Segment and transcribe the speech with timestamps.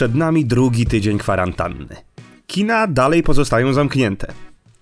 [0.00, 1.96] Przed nami drugi tydzień kwarantanny.
[2.46, 4.32] Kina dalej pozostają zamknięte.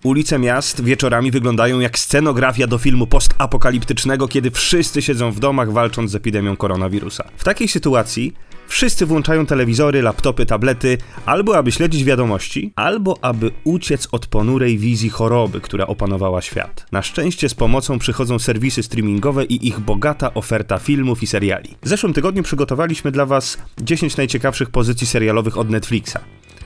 [0.03, 6.11] Ulice miast wieczorami wyglądają jak scenografia do filmu postapokaliptycznego, kiedy wszyscy siedzą w domach walcząc
[6.11, 7.23] z epidemią koronawirusa.
[7.37, 8.33] W takiej sytuacji
[8.69, 15.09] wszyscy włączają telewizory, laptopy, tablety, albo aby śledzić wiadomości, albo aby uciec od ponurej wizji
[15.09, 16.85] choroby, która opanowała świat.
[16.91, 21.75] Na szczęście z pomocą przychodzą serwisy streamingowe i ich bogata oferta filmów i seriali.
[21.81, 26.17] W zeszłym tygodniu przygotowaliśmy dla Was 10 najciekawszych pozycji serialowych od Netflixa.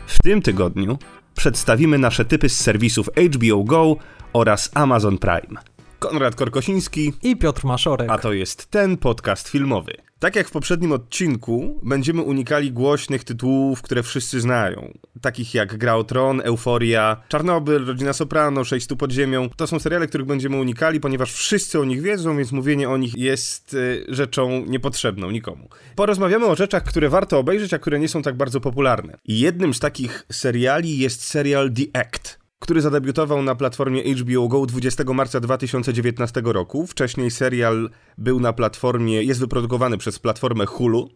[0.08, 0.97] W tym tygodniu
[1.35, 3.95] przedstawimy nasze typy z serwisów HBO Go
[4.33, 5.61] oraz Amazon Prime.
[5.99, 8.09] Konrad Korkosiński, I Piotr Maszorek.
[8.11, 9.94] a to jest ten podcast filmowy.
[10.23, 14.97] Tak jak w poprzednim odcinku, będziemy unikali głośnych tytułów, które wszyscy znają.
[15.21, 19.49] Takich jak Gra o Tron, Euforia, Czarnobyl, Rodzina Soprano, Sześć stu pod ziemią.
[19.49, 23.17] To są seriale, których będziemy unikali, ponieważ wszyscy o nich wiedzą, więc mówienie o nich
[23.17, 25.69] jest y, rzeczą niepotrzebną nikomu.
[25.95, 29.17] Porozmawiamy o rzeczach, które warto obejrzeć, a które nie są tak bardzo popularne.
[29.25, 34.66] I jednym z takich seriali jest serial The Act który zadebiutował na platformie HBO Go
[34.66, 36.88] 20 marca 2019 roku.
[36.88, 41.09] Wcześniej serial był na platformie, jest wyprodukowany przez platformę Hulu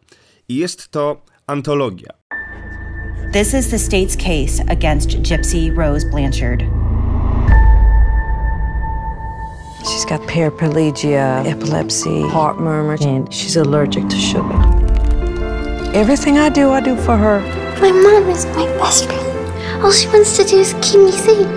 [0.50, 2.09] i jest to antologia.
[3.34, 6.64] This is the state's case against Gypsy Rose Blanchard.
[9.84, 14.59] She's got paraplegia, epilepsy, heart murmurs, and she's allergic to sugar.
[15.94, 17.39] Everything I do, I do for her.
[17.82, 19.27] My mom is my best friend.
[19.83, 21.47] All she wants to do is keep me safe.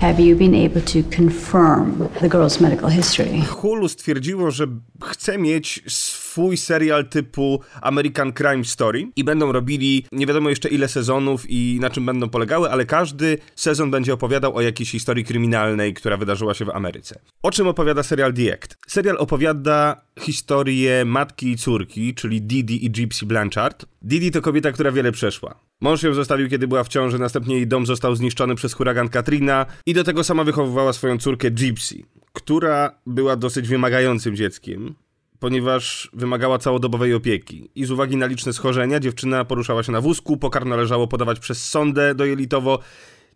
[0.00, 3.42] Have you been able to confirm the girl's medical history?
[3.62, 4.66] Hulu stwierdziło, że
[5.04, 6.25] chce mieć swój
[6.56, 11.90] serial typu American Crime Story i będą robili nie wiadomo jeszcze ile sezonów i na
[11.90, 16.64] czym będą polegały, ale każdy sezon będzie opowiadał o jakiejś historii kryminalnej, która wydarzyła się
[16.64, 17.20] w Ameryce.
[17.42, 18.78] O czym opowiada serial The Act?
[18.86, 23.86] Serial opowiada historię matki i córki, czyli Didi i Gypsy Blanchard.
[24.02, 25.60] Didi to kobieta, która wiele przeszła.
[25.80, 29.66] Mąż ją zostawił, kiedy była w ciąży, następnie jej dom został zniszczony przez huragan Katrina
[29.86, 34.94] i do tego sama wychowywała swoją córkę Gypsy, która była dosyć wymagającym dzieckiem,
[35.38, 37.70] ponieważ wymagała całodobowej opieki.
[37.74, 41.68] I z uwagi na liczne schorzenia dziewczyna poruszała się na wózku, pokarm należało podawać przez
[41.68, 42.78] sondę dojelitowo,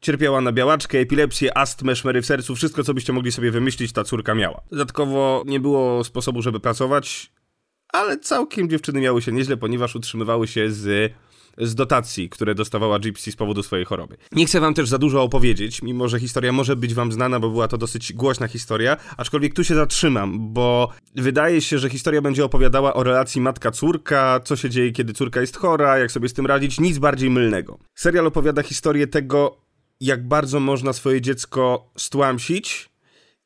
[0.00, 4.04] cierpiała na białaczkę, epilepsję, astmę, szmery w sercu, wszystko co byście mogli sobie wymyślić ta
[4.04, 4.60] córka miała.
[4.70, 7.32] Dodatkowo nie było sposobu, żeby pracować,
[7.92, 11.12] ale całkiem dziewczyny miały się nieźle, ponieważ utrzymywały się z,
[11.60, 14.16] z dotacji, które dostawała Gypsy z powodu swojej choroby.
[14.32, 17.50] Nie chcę wam też za dużo opowiedzieć, mimo że historia może być wam znana, bo
[17.50, 22.44] była to dosyć głośna historia, aczkolwiek tu się zatrzymam, bo wydaje się, że historia będzie
[22.44, 26.46] opowiadała o relacji matka-córka, co się dzieje, kiedy córka jest chora, jak sobie z tym
[26.46, 27.78] radzić, nic bardziej mylnego.
[27.94, 29.56] Serial opowiada historię tego,
[30.00, 32.89] jak bardzo można swoje dziecko stłamsić,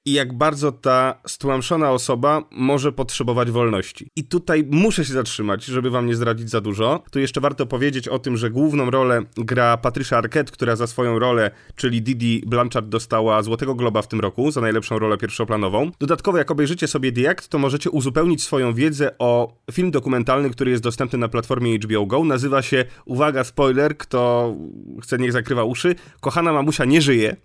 [0.06, 4.10] i jak bardzo ta stłamszona osoba może potrzebować wolności.
[4.16, 7.03] I tutaj muszę się zatrzymać, żeby wam nie zdradzić za dużo.
[7.10, 11.19] Tu jeszcze warto powiedzieć o tym, że główną rolę gra Patricia Arquette, która za swoją
[11.19, 15.91] rolę, czyli Didi Blanchard dostała Złotego Globa w tym roku za najlepszą rolę pierwszoplanową.
[16.00, 20.71] Dodatkowo jak obejrzycie sobie The Act, to możecie uzupełnić swoją wiedzę o film dokumentalny, który
[20.71, 22.25] jest dostępny na platformie HBO Go.
[22.25, 24.54] Nazywa się, uwaga, spoiler, kto
[25.03, 27.36] chce niech zakrywa uszy, Kochana mamusia nie żyje.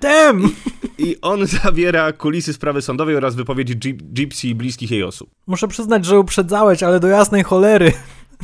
[0.00, 0.50] Damn!
[0.98, 5.30] I on zawiera kulisy sprawy sądowej oraz wypowiedzi Gyp- Gypsy i bliskich jej osób.
[5.46, 7.92] Muszę przyznać, że uprzedzałeś, ale do jasnej cholery.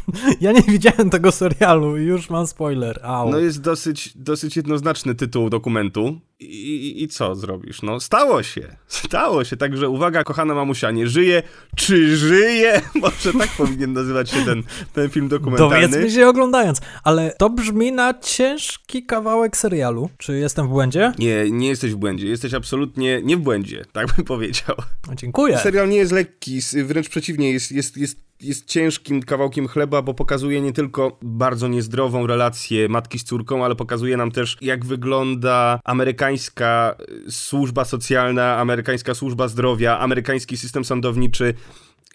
[0.40, 3.00] Ja nie widziałem tego serialu i już mam spoiler.
[3.02, 3.30] Au.
[3.30, 6.20] No jest dosyć, dosyć jednoznaczny tytuł dokumentu.
[6.40, 7.82] I, i, I co zrobisz?
[7.82, 8.76] No stało się.
[8.86, 9.56] Stało się.
[9.56, 11.42] Także uwaga, kochana mamusia nie żyje.
[11.76, 12.80] Czy żyje?
[13.02, 15.88] Może tak powinien nazywać się ten, ten film dokumentalny.
[15.88, 16.80] Dowiedzmy się oglądając.
[17.04, 20.10] Ale to brzmi na ciężki kawałek serialu.
[20.18, 21.12] Czy jestem w błędzie?
[21.18, 22.26] Nie, nie jesteś w błędzie.
[22.26, 24.76] Jesteś absolutnie nie w błędzie, tak bym powiedział.
[25.14, 25.58] Dziękuję.
[25.58, 30.60] Serial nie jest lekki, wręcz przeciwnie, jest, jest, jest, jest ciężkim kawałkiem chleba, bo pokazuje
[30.60, 36.96] nie tylko bardzo niezdrową relację matki z córką, ale pokazuje nam też, jak wygląda amerykańska
[37.28, 41.54] y, służba socjalna, amerykańska służba zdrowia, amerykański system sądowniczy.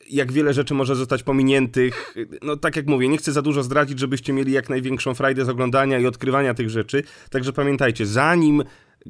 [0.10, 2.16] Jak wiele rzeczy może zostać pominiętych.
[2.42, 5.50] No, tak jak mówię, nie chcę za dużo zdradzić, żebyście mieli jak największą frajdę z
[5.50, 7.04] oglądania i odkrywania tych rzeczy.
[7.30, 8.64] Także pamiętajcie, zanim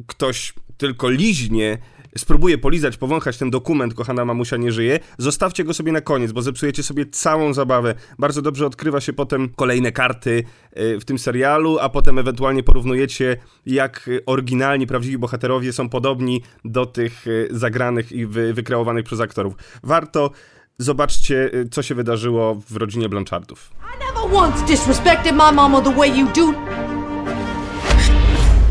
[0.07, 1.77] ktoś tylko liźnie,
[2.17, 6.41] spróbuje polizać, powąchać ten dokument, kochana mamusia nie żyje, zostawcie go sobie na koniec, bo
[6.41, 7.95] zepsujecie sobie całą zabawę.
[8.19, 10.43] Bardzo dobrze odkrywa się potem kolejne karty
[10.77, 16.85] y, w tym serialu, a potem ewentualnie porównujecie, jak oryginalni, prawdziwi bohaterowie są podobni do
[16.85, 19.53] tych y, zagranych i wy, wykreowanych przez aktorów.
[19.83, 20.31] Warto.
[20.77, 23.71] Zobaczcie, y, co się wydarzyło w rodzinie Blanchardów.
[23.95, 26.53] I never once disrespected my mama the way you do.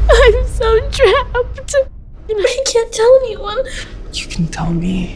[0.09, 2.02] I'm so trapped.
[2.31, 3.71] And I can't tell anyone.
[4.15, 5.09] You can tell me.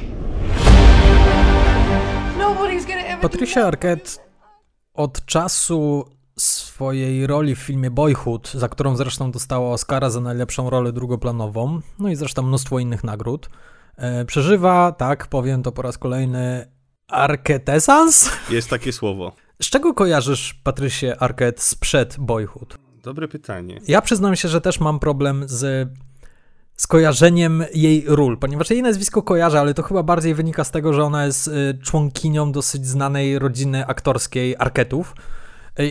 [2.38, 4.11] Nobody's gonna ever Patricia Arquette
[4.94, 6.05] od czasu
[6.38, 12.08] swojej roli w filmie Boyhood, za którą zresztą dostała Oscara za najlepszą rolę drugoplanową, no
[12.08, 13.49] i zresztą mnóstwo innych nagród,
[13.97, 16.70] e, przeżywa, tak, powiem to po raz kolejny,
[17.09, 18.31] Arquetesans?
[18.50, 19.32] Jest takie słowo.
[19.62, 22.79] Z czego kojarzysz Patricię Arquette sprzed Boyhood?
[23.02, 23.81] Dobre pytanie.
[23.88, 25.88] Ja przyznam się, że też mam problem z
[26.76, 31.05] skojarzeniem jej ról, ponieważ jej nazwisko kojarzę, ale to chyba bardziej wynika z tego, że
[31.05, 35.14] ona jest y, członkinią dosyć znanej rodziny aktorskiej Arketów.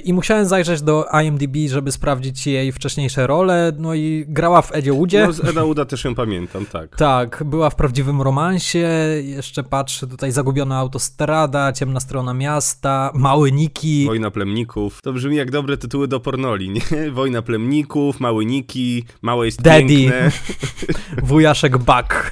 [0.03, 4.93] I musiałem zajrzeć do IMDb, żeby sprawdzić jej wcześniejsze role, no i grała w Edzie
[4.93, 5.25] Woodzie.
[5.27, 6.95] No z Eda Uda też ją pamiętam, tak.
[7.05, 8.87] Tak, była w prawdziwym romansie,
[9.23, 14.05] jeszcze patrzę tutaj Zagubiona autostrada, Ciemna strona miasta, Mały Niki.
[14.05, 15.01] Wojna plemników.
[15.01, 16.81] To brzmi jak dobre tytuły do pornoli, nie?
[17.11, 19.87] Wojna plemników, Mały Niki, Małe jest Daddy.
[19.87, 20.31] piękne,
[21.23, 22.31] Wujaszek Buck.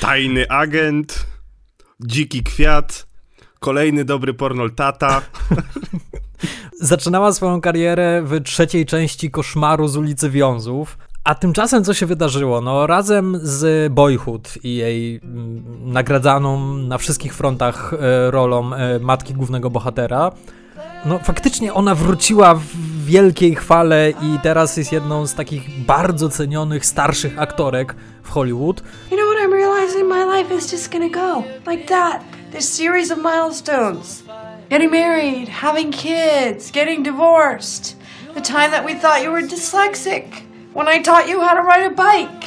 [0.00, 1.26] Tajny agent,
[2.06, 3.06] Dziki kwiat,
[3.60, 5.22] kolejny dobry pornol tata.
[6.82, 10.98] Zaczynała swoją karierę w trzeciej części Koszmaru z ulicy Wiązów.
[11.24, 12.60] A tymczasem co się wydarzyło?
[12.60, 19.34] No razem z Boyhood i jej mm, nagradzaną na wszystkich frontach e, rolą e, matki
[19.34, 20.32] głównego bohatera,
[21.04, 22.66] no faktycznie ona wróciła w
[23.04, 28.82] wielkiej chwale i teraz jest jedną z takich bardzo cenionych starszych aktorek w Hollywood.
[29.10, 30.08] You know what I'm realizing?
[30.08, 32.22] My life is just gonna go like that.
[32.52, 34.22] This series of milestones.
[34.72, 37.94] Getting married, having kids, getting divorced.
[38.32, 40.24] The time that we thought you were dyslexic.
[40.72, 42.42] When I taught you how to ride a bike.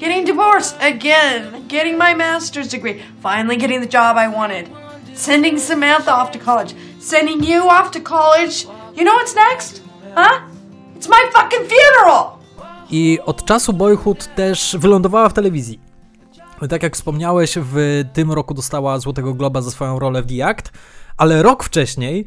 [0.00, 1.68] Getting divorced again.
[1.68, 3.02] Getting my master's degree.
[3.20, 4.70] Finally getting the job I wanted.
[5.14, 6.74] Sending Samantha off to college.
[6.98, 8.66] Sending you off to college.
[8.96, 9.82] You know what's next?
[10.14, 10.40] Huh?
[10.96, 12.38] It's my fucking funeral!
[12.90, 15.80] I od czasu Boyhood też wylądowała w telewizji.
[16.70, 20.72] Tak jak wspomniałeś, w tym roku dostała Złotego Globa za swoją rolę w The Act,
[21.18, 22.24] ale rok wcześniej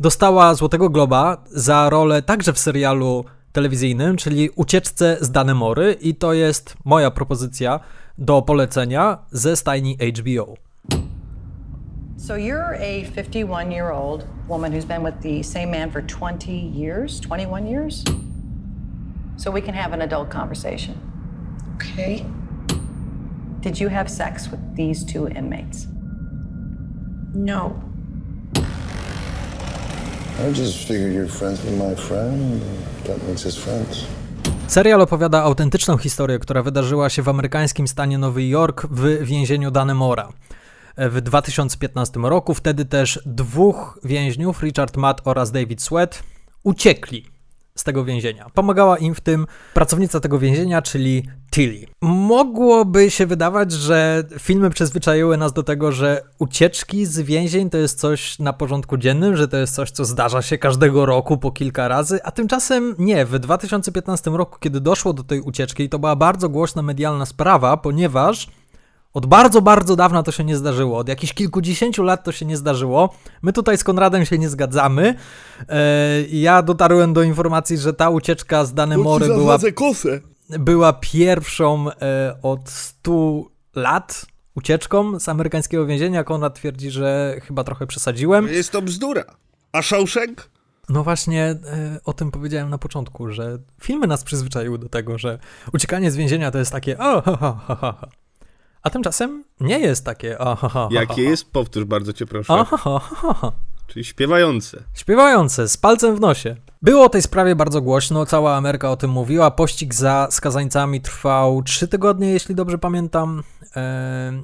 [0.00, 6.32] dostała Złotego Globa za rolę także w serialu telewizyjnym, czyli Ucieczce z Danemory i to
[6.32, 7.80] jest moja propozycja
[8.18, 10.54] do polecenia ze stajni HBO.
[12.16, 16.52] So you're a 51 year old woman who's been with the same man for 20
[16.52, 18.04] years, 21 years?
[19.36, 20.94] So we can have an adult conversation.
[21.74, 22.24] Okay.
[23.60, 25.86] Did you have sex with these two inmates?
[27.34, 27.91] No.
[30.40, 32.60] I just figured you're friends with my friend.
[33.06, 34.06] That friends.
[34.66, 40.28] Serial opowiada autentyczną historię, która wydarzyła się w amerykańskim stanie Nowy Jork w więzieniu Danemora
[40.96, 42.54] w 2015 roku.
[42.54, 46.22] Wtedy też dwóch więźniów, Richard Matt oraz David Sweat,
[46.62, 47.31] uciekli
[47.74, 48.46] z tego więzienia.
[48.54, 51.86] Pomagała im w tym pracownica tego więzienia, czyli Tilly.
[52.02, 58.00] Mogłoby się wydawać, że filmy przyzwyczaiły nas do tego, że ucieczki z więzień to jest
[58.00, 61.88] coś na porządku dziennym, że to jest coś, co zdarza się każdego roku po kilka
[61.88, 63.26] razy, a tymczasem nie.
[63.26, 68.48] W 2015 roku, kiedy doszło do tej ucieczki, to była bardzo głośna medialna sprawa, ponieważ
[69.14, 70.98] od bardzo, bardzo dawna to się nie zdarzyło.
[70.98, 73.14] Od jakichś kilkudziesięciu lat to się nie zdarzyło.
[73.42, 75.14] My tutaj z Konradem się nie zgadzamy.
[75.68, 79.58] E, ja dotarłem do informacji, że ta ucieczka z Danemory była,
[80.58, 83.44] była pierwszą e, od 100
[83.74, 86.24] lat ucieczką z amerykańskiego więzienia.
[86.24, 88.48] Konrad twierdzi, że chyba trochę przesadziłem.
[88.48, 89.24] Jest to bzdura.
[89.72, 90.50] A Shawshank?
[90.88, 91.58] No właśnie e,
[92.04, 95.38] o tym powiedziałem na początku, że filmy nas przyzwyczaiły do tego, że
[95.72, 98.08] uciekanie z więzienia to jest takie o, ha, ha, ha, ha.
[98.82, 101.52] A tymczasem nie jest takie o, ha, ha, Jakie jest?
[101.52, 102.52] Powtórz bardzo cię proszę.
[102.52, 103.52] O, ha, ha, ha, ha.
[103.86, 104.82] Czyli śpiewające.
[104.94, 106.56] Śpiewające, z palcem w nosie.
[106.82, 109.50] Było o tej sprawie bardzo głośno, cała Ameryka o tym mówiła.
[109.50, 113.42] Pościg za skazańcami trwał 3 tygodnie, jeśli dobrze pamiętam.
[113.76, 113.82] Eee,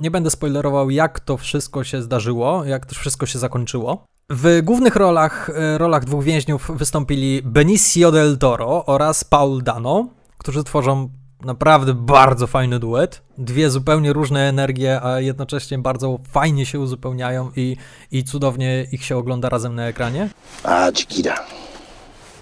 [0.00, 4.04] nie będę spoilerował, jak to wszystko się zdarzyło, jak to wszystko się zakończyło.
[4.30, 10.64] W głównych rolach, e, rolach dwóch więźniów wystąpili Benicio del Toro oraz Paul Dano, którzy
[10.64, 11.10] tworzą
[11.44, 13.22] naprawdę bardzo fajny duet.
[13.38, 17.76] Dwie zupełnie różne energie, a jednocześnie bardzo fajnie się uzupełniają i,
[18.10, 20.28] i cudownie ich się ogląda razem na ekranie.
[20.64, 21.34] Ah, Chiquita.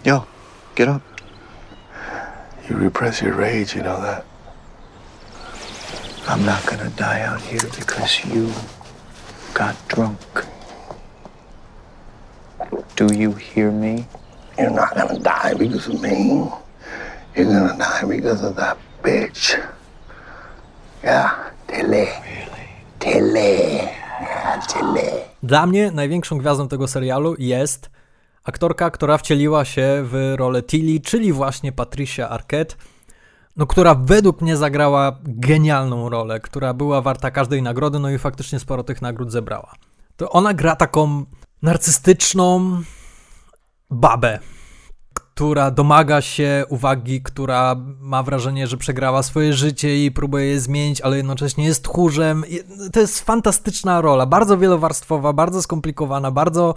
[0.05, 0.25] Yo,
[0.77, 1.01] get up.
[2.71, 4.25] You repress your rage, you know that.
[6.29, 8.49] I'm not gonna die out here because you
[9.55, 10.19] got drunk.
[12.97, 14.05] Do you hear me?
[14.59, 16.51] You're not gonna die because of me.
[17.37, 18.77] You're gonna die because of that
[19.07, 19.59] bitch.
[21.05, 21.31] Yeah,
[21.67, 22.07] Tilly.
[22.99, 23.59] Tilly.
[24.21, 25.11] Yeah, Tilly.
[25.43, 27.91] Dla mnie największą gwiazdą tego serialu jest
[28.45, 32.75] aktorka, która wcieliła się w rolę Tilly, czyli właśnie Patricia Arquette.
[33.57, 38.59] no, która według mnie zagrała genialną rolę, która była warta każdej nagrody, no i faktycznie
[38.59, 39.73] sporo tych nagród zebrała.
[40.17, 41.25] To ona gra taką
[41.63, 42.81] narcystyczną
[43.91, 44.39] babę,
[45.37, 51.01] która domaga się uwagi, która ma wrażenie, że przegrała swoje życie i próbuje je zmienić,
[51.01, 52.45] ale jednocześnie jest tchórzem.
[52.93, 56.75] To jest fantastyczna rola, bardzo wielowarstwowa, bardzo skomplikowana, bardzo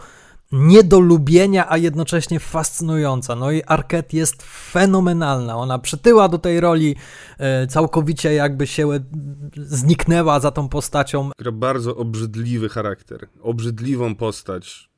[0.51, 3.35] nie do lubienia, a jednocześnie fascynująca.
[3.35, 5.57] No i Arquette jest fenomenalna.
[5.57, 6.95] Ona przytyła do tej roli,
[7.37, 8.89] e, całkowicie jakby się
[9.57, 11.29] zniknęła za tą postacią.
[11.37, 14.88] Gra bardzo obrzydliwy charakter, obrzydliwą postać.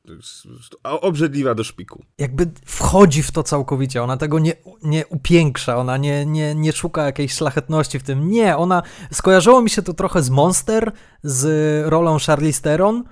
[0.84, 2.06] Obrzydliwa do szpiku.
[2.18, 4.04] Jakby wchodzi w to całkowicie.
[4.04, 4.54] Ona tego nie,
[4.84, 8.32] nie upiększa, ona nie, nie, nie szuka jakiejś szlachetności w tym.
[8.32, 8.84] Nie, ona.
[9.12, 10.92] Skojarzyło mi się to trochę z Monster,
[11.24, 11.46] z
[11.90, 13.04] rolą Charlize Theron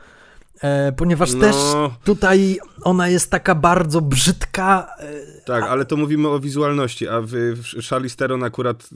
[0.61, 1.39] E, ponieważ no.
[1.39, 1.55] też
[2.03, 4.87] tutaj ona jest taka bardzo brzydka.
[4.99, 5.69] E, tak, a...
[5.69, 8.89] ale to mówimy o wizualności, a w, w Charlize Theron akurat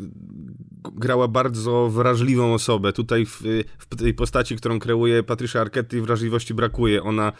[0.93, 2.93] grała bardzo wrażliwą osobę.
[2.93, 3.41] Tutaj w,
[3.77, 7.03] w tej postaci, którą kreuje Patricia Arquette, wrażliwości brakuje.
[7.03, 7.31] Ona,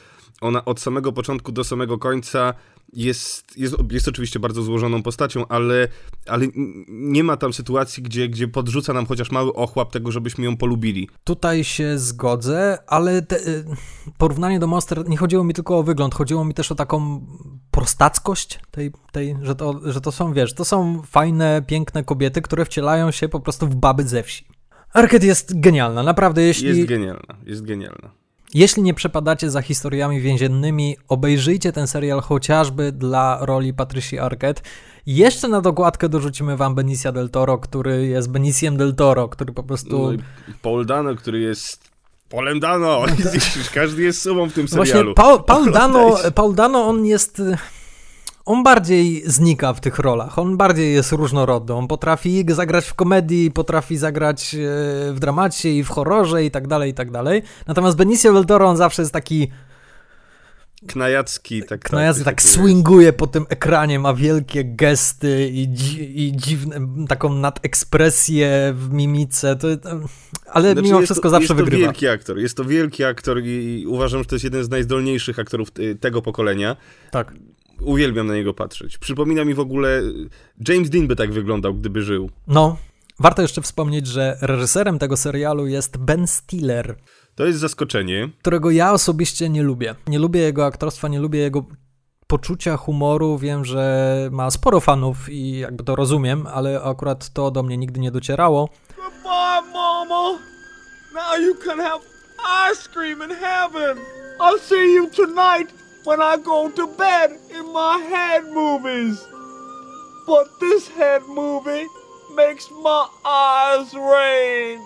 [0.43, 2.53] ona od samego początku do samego końca
[2.93, 5.87] jest, jest, jest oczywiście bardzo złożoną postacią, ale,
[6.27, 6.47] ale
[6.87, 11.09] nie ma tam sytuacji, gdzie, gdzie podrzuca nam chociaż mały ochłap tego, żebyśmy ją polubili.
[11.23, 13.65] Tutaj się zgodzę, ale te, y,
[14.17, 17.25] porównanie do Monster nie chodziło mi tylko o wygląd, chodziło mi też o taką
[17.71, 22.65] prostackość tej, tej że, to, że to są, wiesz, to są fajne, piękne kobiety, które
[22.65, 24.45] wcielają się po prostu w baby ze wsi.
[24.93, 26.67] Arket jest genialna, naprawdę, jeśli...
[26.67, 28.22] Jest genialna, jest genialna.
[28.53, 34.61] Jeśli nie przepadacie za historiami więziennymi, obejrzyjcie ten serial chociażby dla roli Patricia Arquette.
[35.05, 39.63] Jeszcze na dokładkę dorzucimy wam Benicia del Toro, który jest Beniciem del Toro, który po
[39.63, 40.11] prostu...
[40.11, 40.23] No
[40.61, 41.93] Paul Dano, który jest
[42.29, 43.05] Polem Dano.
[43.73, 44.91] Każdy jest sumą w tym serialu.
[44.91, 47.41] Właśnie Paul, Paul, Dano, Paul Dano, on jest
[48.45, 53.51] on bardziej znika w tych rolach, on bardziej jest różnorodny, on potrafi zagrać w komedii,
[53.51, 54.57] potrafi zagrać e,
[55.13, 57.43] w dramacie i w horrorze i tak dalej, i tak dalej.
[57.67, 59.51] Natomiast Benicio del Toro, on zawsze jest taki
[60.87, 61.79] Knajacki, tak.
[61.79, 67.33] Knajacki tak, tak swinguje po tym ekranie, ma wielkie gesty i, dzi i dziwne, taką
[67.33, 69.67] nadekspresję w mimice, to,
[70.45, 71.85] ale znaczy mimo wszystko to, zawsze jest wygrywa.
[71.85, 74.69] Jest to wielki aktor, jest to wielki aktor i uważam, że to jest jeden z
[74.69, 75.69] najzdolniejszych aktorów
[75.99, 76.75] tego pokolenia.
[77.11, 77.33] Tak
[77.81, 78.97] uwielbiam na niego patrzeć.
[78.97, 80.01] Przypomina mi w ogóle,
[80.67, 82.29] James Dean by tak wyglądał, gdyby żył.
[82.47, 82.77] No,
[83.19, 86.95] warto jeszcze wspomnieć, że reżyserem tego serialu jest Ben Stiller.
[87.35, 88.29] To jest zaskoczenie.
[88.39, 89.95] Którego ja osobiście nie lubię.
[90.07, 91.65] Nie lubię jego aktorstwa, nie lubię jego
[92.27, 93.37] poczucia humoru.
[93.37, 97.99] Wiem, że ma sporo fanów i jakby to rozumiem, ale akurat to do mnie nigdy
[97.99, 98.69] nie docierało.
[98.95, 100.39] Goodbye, mama.
[101.13, 101.99] Now you can have
[102.71, 103.97] ice cream in heaven.
[104.39, 109.25] I'll see you tonight when I go to bed in my head movies.
[110.27, 111.87] But this head movie
[112.35, 114.85] makes my eyes rain.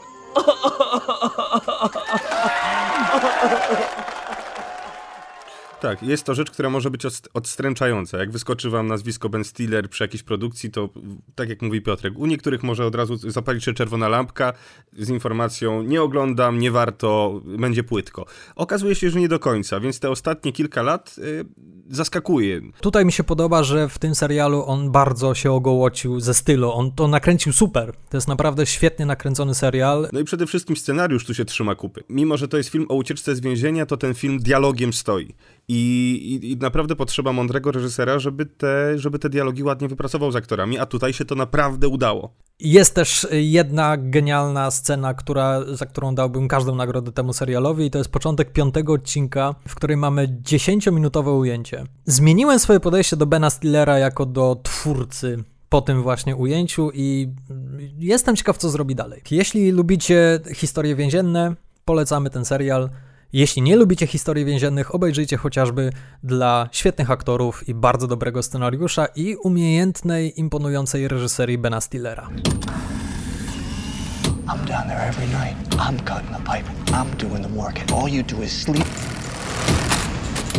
[5.87, 7.03] Tak, jest to rzecz, która może być
[7.33, 8.17] odstręczająca.
[8.17, 10.89] Jak wyskoczy wam nazwisko Ben Stiller przy jakiejś produkcji, to
[11.35, 14.53] tak jak mówi Piotrek, u niektórych może od razu zapalić się czerwona lampka
[14.93, 18.25] z informacją nie oglądam, nie warto, będzie płytko.
[18.55, 21.45] Okazuje się, że nie do końca, więc te ostatnie kilka lat y,
[21.89, 22.61] zaskakuje.
[22.81, 26.71] Tutaj mi się podoba, że w tym serialu on bardzo się ogołocił ze stylu.
[26.71, 27.93] On to nakręcił super.
[28.09, 30.09] To jest naprawdę świetnie nakręcony serial.
[30.13, 32.03] No i przede wszystkim scenariusz tu się trzyma kupy.
[32.09, 35.35] Mimo, że to jest film o ucieczce z więzienia, to ten film dialogiem stoi.
[35.69, 40.79] I, i, naprawdę potrzeba mądrego reżysera, żeby te, żeby te dialogi ładnie wypracował z aktorami,
[40.79, 42.33] a tutaj się to naprawdę udało.
[42.59, 47.97] Jest też jedna genialna scena, która, za którą dałbym każdą nagrodę temu serialowi, i to
[47.97, 51.83] jest początek piątego odcinka, w którym mamy 10-minutowe ujęcie.
[52.05, 57.33] Zmieniłem swoje podejście do Bena Stillera jako do twórcy po tym właśnie ujęciu i
[57.97, 59.21] jestem ciekaw, co zrobi dalej.
[59.31, 61.55] Jeśli lubicie historie więzienne,
[61.85, 62.89] polecamy ten serial.
[63.33, 65.89] Jeśli nie lubicie historii więziennych, obejrzyjcie chociażby
[66.23, 72.29] dla świetnych aktorów i bardzo dobrego scenariusza i umiejętnej, imponującej reżyserii Bena Stillera.
[74.47, 75.75] I'm down there every night.
[75.75, 76.65] I'm cutting the pipe.
[76.93, 77.79] I'm doing the work.
[77.79, 78.85] And all you do is sleep.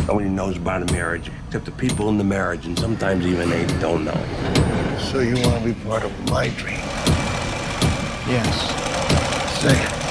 [0.07, 3.65] Nobody knows about a marriage except the people in the marriage, and sometimes even they
[3.81, 4.19] don't know.
[5.11, 6.85] So you want to be part of my dream?
[8.27, 8.55] Yes.
[9.61, 10.08] Say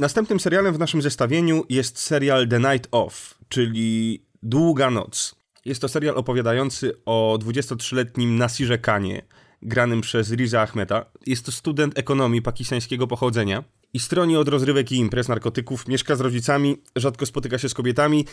[0.00, 5.34] Następnym serialem w naszym zestawieniu jest serial The Night Of, czyli Długa Noc.
[5.64, 9.22] Jest to serial opowiadający o 23-letnim Nasirze Kanie,
[9.62, 11.06] granym przez Riza Ahmeda.
[11.26, 16.20] Jest to student ekonomii pakistańskiego pochodzenia i stroni od rozrywek i imprez narkotyków, mieszka z
[16.20, 18.26] rodzicami, rzadko spotyka się z kobietami,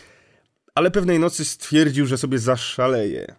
[0.76, 3.36] ale pewnej nocy stwierdził, że sobie zaszaleje.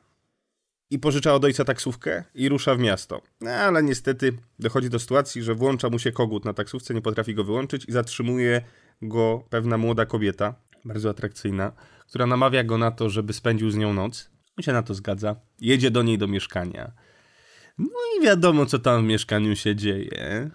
[0.91, 3.23] I pożycza od ojca taksówkę i rusza w miasto.
[3.41, 7.35] No, ale niestety dochodzi do sytuacji, że włącza mu się kogut na taksówce, nie potrafi
[7.35, 8.63] go wyłączyć i zatrzymuje
[9.03, 10.55] go pewna młoda kobieta,
[10.85, 11.73] bardzo atrakcyjna,
[12.09, 14.31] która namawia go na to, żeby spędził z nią noc.
[14.59, 15.37] On się na to zgadza.
[15.61, 16.93] Jedzie do niej do mieszkania.
[17.79, 20.51] No i wiadomo, co tam w mieszkaniu się dzieje.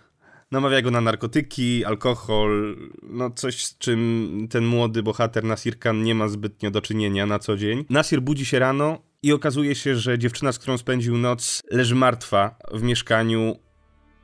[0.51, 6.15] Namawia go na narkotyki, alkohol, no coś z czym ten młody bohater Nasir Khan nie
[6.15, 7.85] ma zbytnio do czynienia na co dzień.
[7.89, 12.55] Nasir budzi się rano i okazuje się, że dziewczyna, z którą spędził noc, leży martwa
[12.71, 13.55] w mieszkaniu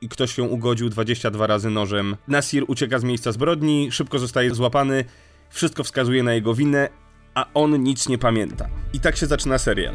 [0.00, 2.16] i ktoś ją ugodził 22 razy nożem.
[2.28, 5.04] Nasir ucieka z miejsca zbrodni, szybko zostaje złapany,
[5.50, 6.88] wszystko wskazuje na jego winę,
[7.34, 8.68] a on nic nie pamięta.
[8.92, 9.94] I tak się zaczyna serial.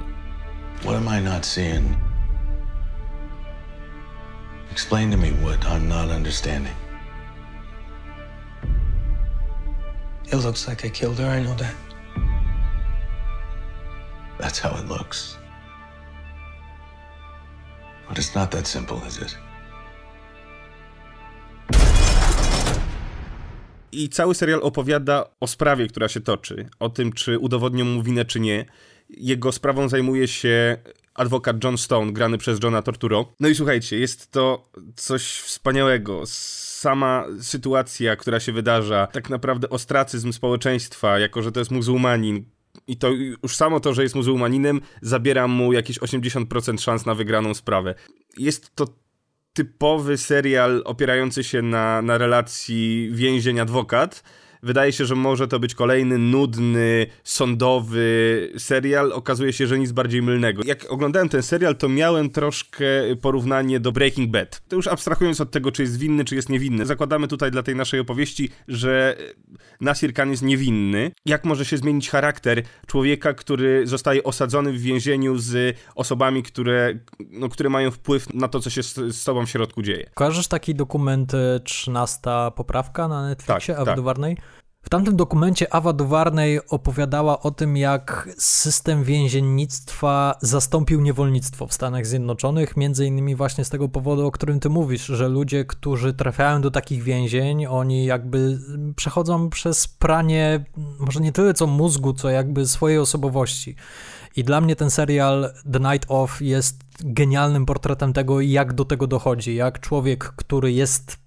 [0.79, 1.85] What am I not seeing?
[4.71, 6.75] Explain to me what I'm not understanding.
[10.27, 11.84] It looks like I killed her, I know that.
[14.39, 15.37] That's how it looks.
[18.09, 19.37] But it's not that simple, is it?
[23.91, 28.25] I cały serial opowiada o sprawie, która się toczy, o tym, czy udowodnią mu winę,
[28.25, 28.65] czy nie.
[29.09, 30.77] Jego sprawą zajmuje się
[31.13, 33.33] adwokat John Stone, grany przez Johna Torturo.
[33.39, 36.21] No i słuchajcie, jest to coś wspaniałego.
[36.25, 42.45] Sama sytuacja, która się wydarza, tak naprawdę ostracyzm społeczeństwa, jako że to jest muzułmanin,
[42.87, 43.09] i to
[43.43, 47.95] już samo to, że jest muzułmaninem, zabiera mu jakieś 80% szans na wygraną sprawę.
[48.37, 48.87] Jest to
[49.53, 54.23] typowy serial opierający się na, na relacji więzień-adwokat.
[54.65, 59.12] Wydaje się, że może to być kolejny nudny, sądowy serial.
[59.12, 60.62] Okazuje się, że nic bardziej mylnego.
[60.65, 62.86] Jak oglądałem ten serial, to miałem troszkę
[63.22, 64.62] porównanie do Breaking Bad.
[64.67, 66.86] To już abstrahując od tego, czy jest winny, czy jest niewinny.
[66.86, 69.18] Zakładamy tutaj dla tej naszej opowieści, że
[69.81, 71.11] Nasir Khan jest niewinny.
[71.25, 76.94] Jak może się zmienić charakter człowieka, który zostaje osadzony w więzieniu z osobami, które,
[77.31, 80.09] no, które mają wpływ na to, co się z, z tobą w środku dzieje.
[80.13, 81.31] Kojarzysz taki dokument
[81.63, 82.22] 13
[82.55, 84.05] poprawka na Netflixie Tak, Ewy tak.
[84.85, 92.05] W tamtym dokumencie Awa Duwarnej opowiadała o tym, jak system więziennictwa zastąpił niewolnictwo w Stanach
[92.05, 96.61] Zjednoczonych, między innymi właśnie z tego powodu, o którym ty mówisz, że ludzie, którzy trafiają
[96.61, 98.59] do takich więzień, oni jakby
[98.95, 100.65] przechodzą przez pranie,
[101.00, 103.75] może nie tyle co mózgu, co jakby swojej osobowości.
[104.35, 109.07] I dla mnie ten serial The Night Of jest genialnym portretem tego, jak do tego
[109.07, 111.17] dochodzi, jak człowiek, który jest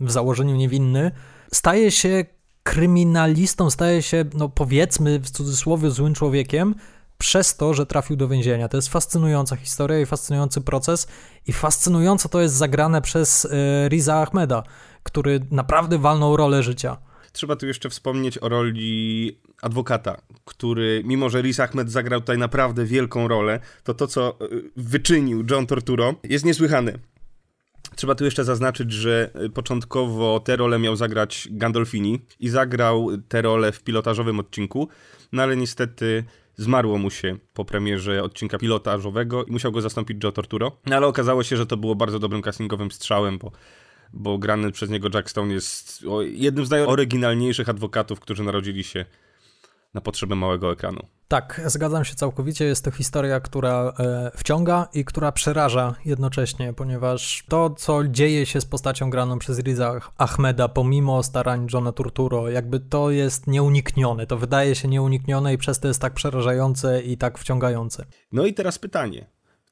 [0.00, 1.10] w założeniu niewinny,
[1.52, 2.24] staje się
[2.66, 6.74] kryminalistą, staje się, no powiedzmy w cudzysłowie, złym człowiekiem
[7.18, 8.68] przez to, że trafił do więzienia.
[8.68, 11.06] To jest fascynująca historia i fascynujący proces
[11.46, 13.48] i fascynująco to jest zagrane przez e,
[13.88, 14.62] Riza Ahmeda,
[15.02, 16.96] który naprawdę walnął rolę życia.
[17.32, 22.84] Trzeba tu jeszcze wspomnieć o roli adwokata, który, mimo że Riz Ahmed zagrał tutaj naprawdę
[22.84, 26.98] wielką rolę, to to, co y, wyczynił John Torturo, jest niesłychane.
[27.96, 33.42] Trzeba tu jeszcze zaznaczyć, że y, początkowo tę rolę miał zagrać Gandolfini i zagrał tę
[33.42, 34.88] rolę w pilotażowym odcinku,
[35.32, 36.24] no ale niestety
[36.56, 40.76] zmarło mu się po premierze odcinka pilotażowego i musiał go zastąpić Joe Torturo.
[40.86, 43.52] No ale okazało się, że to było bardzo dobrym castingowym strzałem, bo
[44.12, 49.04] bo grany przez niego Jack Stone jest jednym z najoryginalniejszych adwokatów, którzy narodzili się
[49.96, 51.00] na potrzeby małego ekranu.
[51.28, 52.64] Tak, zgadzam się całkowicie.
[52.64, 58.60] Jest to historia, która e, wciąga i która przeraża jednocześnie, ponieważ to, co dzieje się
[58.60, 64.26] z postacią graną przez Riza Ahmeda, pomimo starań Johna Turturro, jakby to jest nieuniknione.
[64.26, 68.06] To wydaje się nieuniknione i przez to jest tak przerażające i tak wciągające.
[68.32, 69.26] No i teraz pytanie.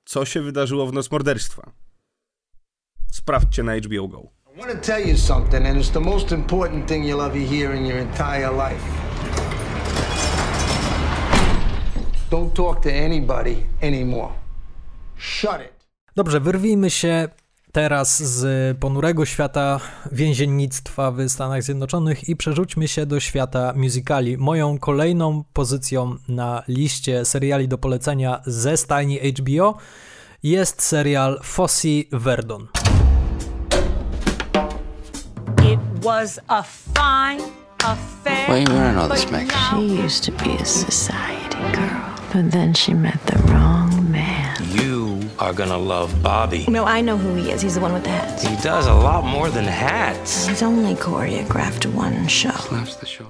[0.05, 1.73] Co się wydarzyło w Noc Morderstwa?
[3.13, 4.23] Sprawdźcie na HBO Go.
[4.57, 7.75] I want to tell you something, and it's the most important thing you'll ever hear
[7.75, 9.14] in your entire life.
[12.35, 14.29] Don't talk to anybody anymore.
[15.19, 15.87] Shut it.
[16.17, 17.29] Dobrze, wyrwijmy się
[17.73, 19.81] teraz z ponurego świata
[20.13, 24.39] więziennictwa w Stanach Zjednoczonych i przerzućmy się do świata musicali.
[24.39, 29.79] Moją kolejną pozycją na liście seriali do polecenia ze stajni HBO
[30.43, 32.69] jest serial Fosse Verdon.
[35.73, 37.49] It was a fine
[37.85, 38.49] affair.
[38.49, 39.57] Why are you wearing all this but makeup?
[39.71, 42.04] She used to be a society girl,
[42.35, 44.57] but then she met the wrong man.
[44.73, 46.65] You are gonna love Bobby.
[46.69, 47.63] No, I know who he is.
[47.63, 48.43] He's the one with the hats.
[48.43, 50.49] He does a lot more than hats.
[50.49, 52.51] He's only choreographed one show.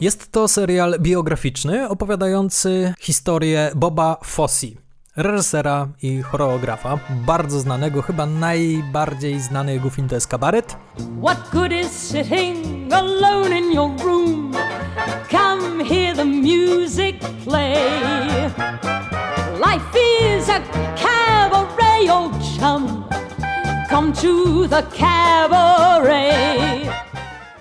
[0.00, 4.66] Jest to serial biograficzny opowiadający historię Boba Fosse,
[5.16, 10.77] reżysera i choreografa, bardzo znanego, chyba najbardziej znany jego film to jest Kabaret.
[11.22, 14.53] What good is sitting alone in your room?
[15.31, 17.74] Come hear the music play.
[19.61, 20.61] life is a
[20.96, 23.05] cabaret, old chum.
[23.90, 26.35] Come to the cabaret.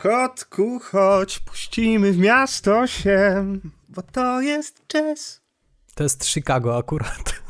[0.02, 3.46] Kotku, chodź, puścimy w miasto się,
[3.90, 5.42] bo to jest jazz.
[5.96, 7.43] To jest Chicago akurat.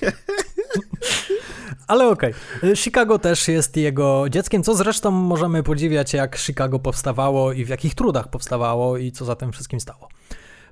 [1.86, 2.34] Ale okej.
[2.58, 2.76] Okay.
[2.76, 7.94] Chicago też jest jego dzieckiem, co zresztą możemy podziwiać, jak Chicago powstawało i w jakich
[7.94, 10.08] trudach powstawało i co za tym wszystkim stało.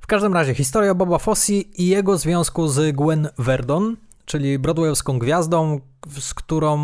[0.00, 5.80] W każdym razie historia Boba Fosse i jego związku z Gwen Verdon, czyli broadwayowską gwiazdą,
[6.20, 6.78] z którą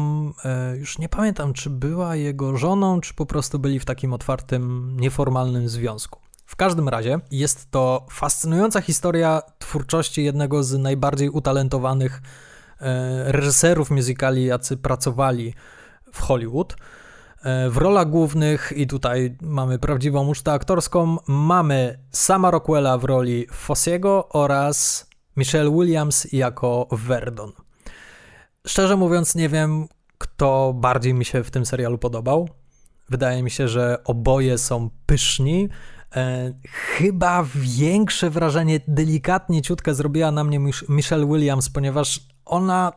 [0.44, 4.96] e, już nie pamiętam, czy była jego żoną, czy po prostu byli w takim otwartym,
[5.00, 6.20] nieformalnym związku.
[6.52, 12.22] W każdym razie jest to fascynująca historia twórczości jednego z najbardziej utalentowanych
[12.80, 15.54] e, reżyserów muzykali, jacy pracowali
[16.12, 16.76] w Hollywood.
[17.42, 23.46] E, w rolach głównych, i tutaj mamy prawdziwą ucztę aktorską, mamy Sama Rockwella w roli
[23.52, 27.52] Fossiego oraz Michelle Williams jako Verdon.
[28.66, 29.88] Szczerze mówiąc, nie wiem,
[30.18, 32.48] kto bardziej mi się w tym serialu podobał.
[33.10, 35.68] Wydaje mi się, że oboje są pyszni.
[36.16, 42.92] E, chyba większe wrażenie, delikatnie ciutkę zrobiła na mnie Michelle Williams, ponieważ ona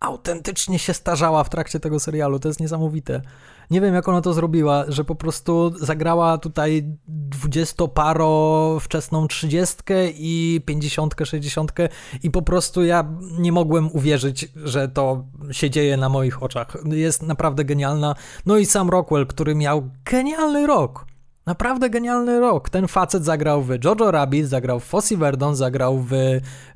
[0.00, 2.38] autentycznie się starzała w trakcie tego serialu.
[2.38, 3.22] To jest niesamowite.
[3.70, 10.60] Nie wiem, jak ona to zrobiła, że po prostu zagrała tutaj dwudziestoparo wczesną trzydziestkę i
[10.66, 11.88] pięćdziesiątkę, sześćdziesiątkę
[12.22, 13.04] i po prostu ja
[13.38, 16.76] nie mogłem uwierzyć, że to się dzieje na moich oczach.
[16.84, 18.14] Jest naprawdę genialna.
[18.46, 21.11] No i sam Rockwell, który miał genialny rok.
[21.46, 22.70] Naprawdę genialny rok.
[22.70, 26.12] Ten facet zagrał w Jojo Rabbit, zagrał w Fossey Verdon, zagrał w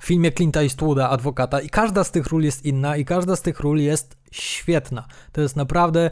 [0.02, 3.61] filmie Clint'a Eastwooda, Adwokata i każda z tych ról jest inna i każda z tych
[3.61, 5.07] ról jest świetna.
[5.33, 6.11] To jest naprawdę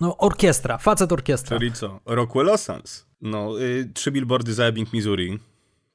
[0.00, 1.58] no, orkiestra, facet orkiestra.
[1.58, 2.00] Czyli co?
[2.06, 3.06] Rockwell Sans.
[3.20, 5.38] No, y, trzy billboardy za Ebbing, Missouri.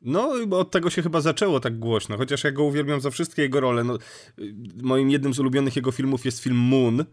[0.02, 3.60] No, od tego się chyba zaczęło tak głośno, chociaż ja go uwielbiam za wszystkie jego
[3.60, 3.84] role.
[3.84, 3.96] No,
[4.40, 7.06] y, moim jednym z ulubionych jego filmów jest film Moon,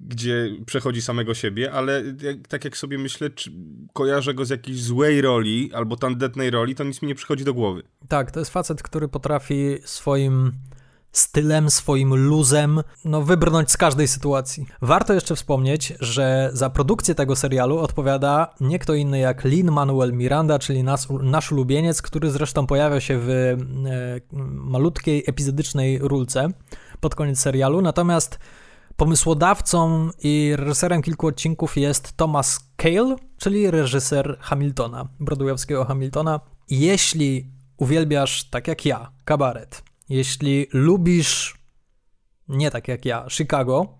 [0.00, 3.52] gdzie przechodzi samego siebie, ale jak, tak jak sobie myślę, czy
[3.92, 7.54] kojarzę go z jakiejś złej roli albo tandetnej roli, to nic mi nie przychodzi do
[7.54, 7.82] głowy.
[8.08, 10.52] Tak, to jest facet, który potrafi swoim
[11.12, 14.66] stylem, swoim luzem, no wybrnąć z każdej sytuacji.
[14.82, 20.58] Warto jeszcze wspomnieć, że za produkcję tego serialu odpowiada nie kto inny jak Lin-Manuel Miranda,
[20.58, 23.56] czyli nas, nasz ulubieniec, który zresztą pojawia się w e,
[24.52, 26.48] malutkiej, epizodycznej rulce
[27.00, 28.38] pod koniec serialu, natomiast
[29.02, 36.40] pomysłodawcą i reżyserem kilku odcinków jest Thomas Cale, czyli reżyser Hamiltona, broadwayowskiego Hamiltona.
[36.70, 41.58] Jeśli uwielbiasz, tak jak ja, kabaret, jeśli lubisz,
[42.48, 43.98] nie tak jak ja, Chicago,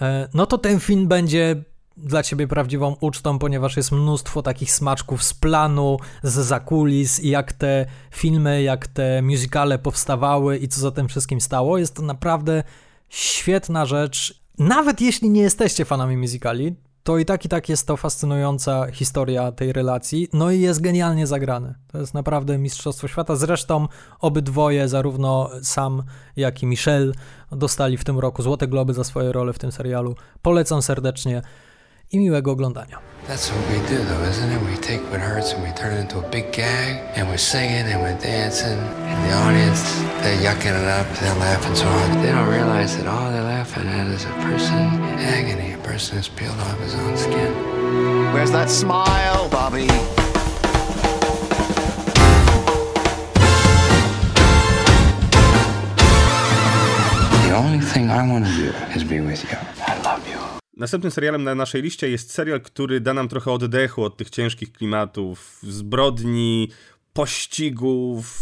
[0.00, 1.64] e, no to ten film będzie
[1.96, 7.52] dla ciebie prawdziwą ucztą, ponieważ jest mnóstwo takich smaczków z planu, z zakulis i jak
[7.52, 11.78] te filmy, jak te musicale powstawały i co za tym wszystkim stało.
[11.78, 12.62] Jest to naprawdę
[13.10, 14.40] świetna rzecz.
[14.58, 19.52] Nawet jeśli nie jesteście fanami musicali, to i tak i tak jest to fascynująca historia
[19.52, 21.74] tej relacji, no i jest genialnie zagrany.
[21.92, 23.36] To jest naprawdę mistrzostwo świata.
[23.36, 23.88] Zresztą
[24.20, 26.02] obydwoje, zarówno Sam,
[26.36, 27.12] jak i Michelle,
[27.52, 30.14] dostali w tym roku Złote Globy za swoje role w tym serialu.
[30.42, 31.42] Polecam serdecznie
[32.12, 32.98] i miłego oglądania.
[33.26, 34.62] That's what we do though, isn't it?
[34.62, 37.86] We take what hurts and we turn it into a big gag and we're singing
[37.92, 39.82] and we're dancing and the audience,
[40.22, 42.24] they're yucking it up, they're laughing so hard.
[42.24, 46.16] They don't realize that all they're laughing at is a person in agony, a person
[46.16, 47.52] who's peeled off his own skin.
[48.32, 49.86] Where's that smile, Bobby?
[57.46, 59.58] The only thing I want to do is be with you.
[59.86, 60.09] I love you.
[60.80, 64.72] Następnym serialem na naszej liście jest serial, który da nam trochę oddechu od tych ciężkich
[64.72, 66.68] klimatów, zbrodni,
[67.12, 68.38] pościgów,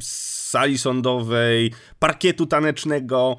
[0.00, 3.36] sali sądowej, parkietu tanecznego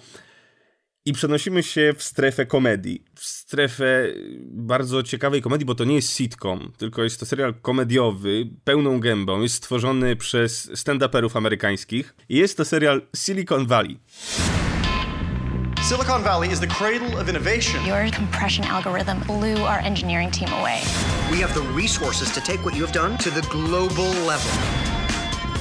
[1.05, 3.03] i przenosimy się w strefę komedii.
[3.15, 4.07] W strefę
[4.41, 9.41] bardzo ciekawej komedii, bo to nie jest sitcom, tylko jest to serial komediowy, pełną gębą.
[9.41, 12.15] Jest stworzony przez stand-uperów amerykańskich.
[12.29, 13.99] Jest to serial Silicon Valley.
[15.87, 17.79] Silicon Valley is the cradle of innovation.
[17.85, 20.81] Your compression algorithm blew our engineering team away.
[21.31, 24.51] We have the resources to take what you have done to the global level.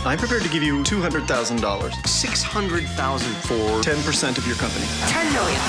[0.05, 2.07] I'm prepared to give you $200,000.
[2.07, 4.87] 600,000 for 10% of your company.
[5.07, 5.61] 10 million.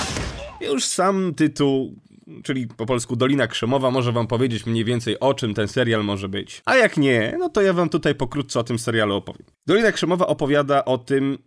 [0.74, 1.96] Już sam tytuł
[2.44, 6.30] czyli po polsku Dolina Krzemowa, może wam powiedzieć mniej więcej o czym ten serial może
[6.30, 6.62] być.
[6.66, 9.46] A jak nie, no to ja wam tutaj pokrótce o tym serialu opowiem.
[9.68, 11.38] Dolina Krzemowa opowiada o tym,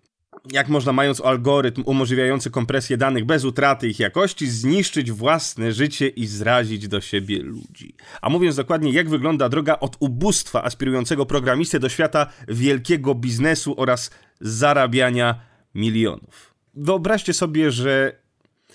[0.53, 6.26] jak można mając algorytm umożliwiający kompresję danych bez utraty ich jakości, zniszczyć własne życie i
[6.26, 7.94] zrazić do siebie ludzi.
[8.22, 14.11] A mówiąc dokładnie, jak wygląda droga od ubóstwa aspirującego programisty do świata wielkiego biznesu oraz
[14.40, 15.40] zarabiania
[15.74, 16.55] milionów.
[16.74, 18.20] Wyobraźcie sobie, że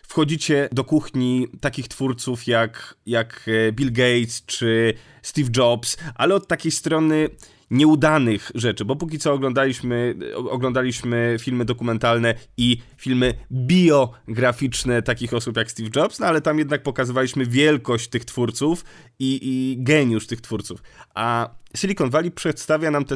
[0.07, 6.47] wchodzicie do kuchni takich twórców jak, jak e, Bill Gates czy Steve Jobs, ale od
[6.47, 7.29] takiej strony
[7.71, 15.71] nieudanych rzeczy, bo póki co oglądaliśmy, oglądaliśmy filmy dokumentalne i filmy biograficzne takich osób jak
[15.71, 18.85] Steve Jobs, no ale tam jednak pokazywaliśmy wielkość tych twórców
[19.19, 20.83] i, i geniusz tych twórców.
[21.15, 23.15] A Silicon Valley przedstawia nam te,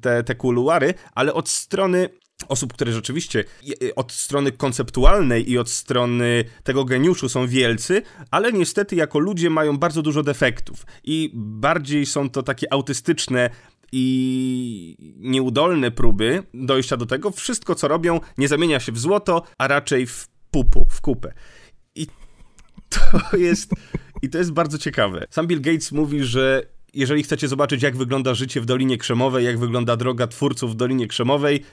[0.00, 2.08] te, te kuluary, ale od strony
[2.48, 3.44] osób, które rzeczywiście
[3.96, 9.78] od strony konceptualnej i od strony tego geniuszu są wielcy, ale niestety jako ludzie mają
[9.78, 13.50] bardzo dużo defektów i bardziej są to takie autystyczne
[13.92, 17.30] i nieudolne próby dojścia do tego.
[17.30, 21.32] Wszystko, co robią, nie zamienia się w złoto, a raczej w pupu, w kupę.
[21.94, 22.06] I
[22.88, 23.70] to jest,
[24.22, 25.26] i to jest bardzo ciekawe.
[25.30, 26.62] Sam Bill Gates mówi, że
[26.94, 31.06] jeżeli chcecie zobaczyć, jak wygląda życie w Dolinie Krzemowej, jak wygląda droga twórców w Dolinie
[31.06, 31.64] Krzemowej,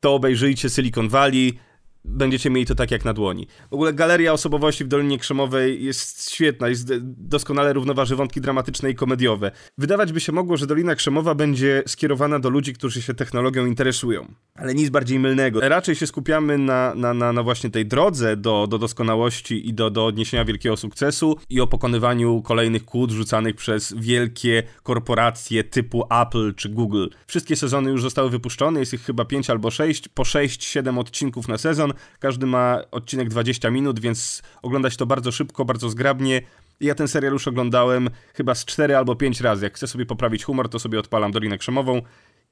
[0.00, 1.58] to obejrzyjcie Silicon Valley,
[2.06, 3.46] będziecie mieli to tak jak na dłoni.
[3.70, 8.94] W ogóle galeria osobowości w Dolinie Krzemowej jest świetna, jest doskonale równoważy wątki dramatyczne i
[8.94, 9.50] komediowe.
[9.78, 14.34] Wydawać by się mogło, że Dolina Krzemowa będzie skierowana do ludzi, którzy się technologią interesują.
[14.54, 15.60] Ale nic bardziej mylnego.
[15.68, 19.90] Raczej się skupiamy na, na, na, na właśnie tej drodze do, do doskonałości i do,
[19.90, 26.54] do odniesienia wielkiego sukcesu i o pokonywaniu kolejnych kłód rzucanych przez wielkie korporacje typu Apple
[26.54, 27.06] czy Google.
[27.26, 31.58] Wszystkie sezony już zostały wypuszczone, jest ich chyba 5 albo 6, po 6-7 odcinków na
[31.58, 31.92] sezon.
[32.18, 36.42] Każdy ma odcinek 20 minut, więc oglądać to bardzo szybko, bardzo zgrabnie.
[36.80, 39.64] Ja ten serial już oglądałem chyba z 4 albo 5 razy.
[39.64, 42.02] Jak chcę sobie poprawić humor, to sobie odpalam Dolinę Krzemową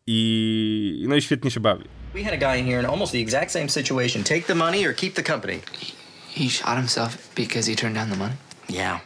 [0.07, 1.85] i no i świetnie się bawi.
[2.15, 4.25] We had a guy here in almost the exact same situation.
[4.25, 5.61] Take the money or keep the company.
[6.35, 8.35] He shot himself because he turned down the money?
[8.69, 9.01] Yeah.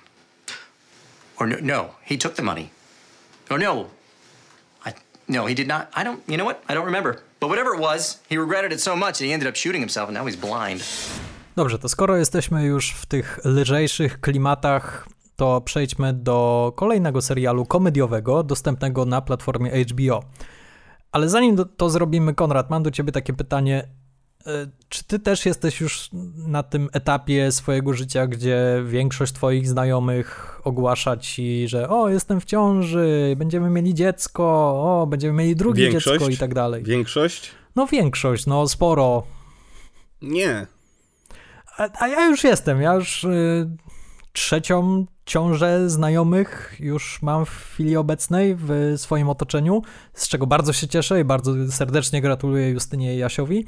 [1.38, 2.70] Or no, no he took the money.
[3.51, 3.87] Or no.
[4.87, 4.94] I,
[5.29, 5.88] no, he did not.
[5.94, 6.62] I don't, you know what?
[6.68, 7.22] I don't remember.
[7.40, 10.09] But whatever it was, he regretted it so much that he ended up shooting himself
[10.09, 10.83] and now he's blind.
[11.57, 18.42] Dobrze, to skoro jesteśmy już w tych lżejszych klimatach, to przejdźmy do kolejnego serialu komediowego
[18.42, 20.22] dostępnego na platformie HBO.
[21.12, 23.88] Ale zanim to zrobimy, Konrad, mam do ciebie takie pytanie.
[24.46, 26.09] E, czy ty też jesteś już
[26.46, 32.44] na tym etapie swojego życia, gdzie większość twoich znajomych ogłasza ci, że o, jestem w
[32.44, 34.44] ciąży, będziemy mieli dziecko,
[35.03, 36.20] o, będziemy mieli drugie większość?
[36.20, 36.83] dziecko i tak dalej?
[36.83, 37.51] Większość?
[37.77, 39.22] No większość, no sporo.
[40.22, 40.66] Nie.
[41.77, 43.70] A, a ja już jestem, ja już y,
[44.33, 49.83] trzecią ciążę znajomych już mam w chwili obecnej w swoim otoczeniu,
[50.14, 53.66] z czego bardzo się cieszę i bardzo serdecznie gratuluję Justynie i Jasiowi.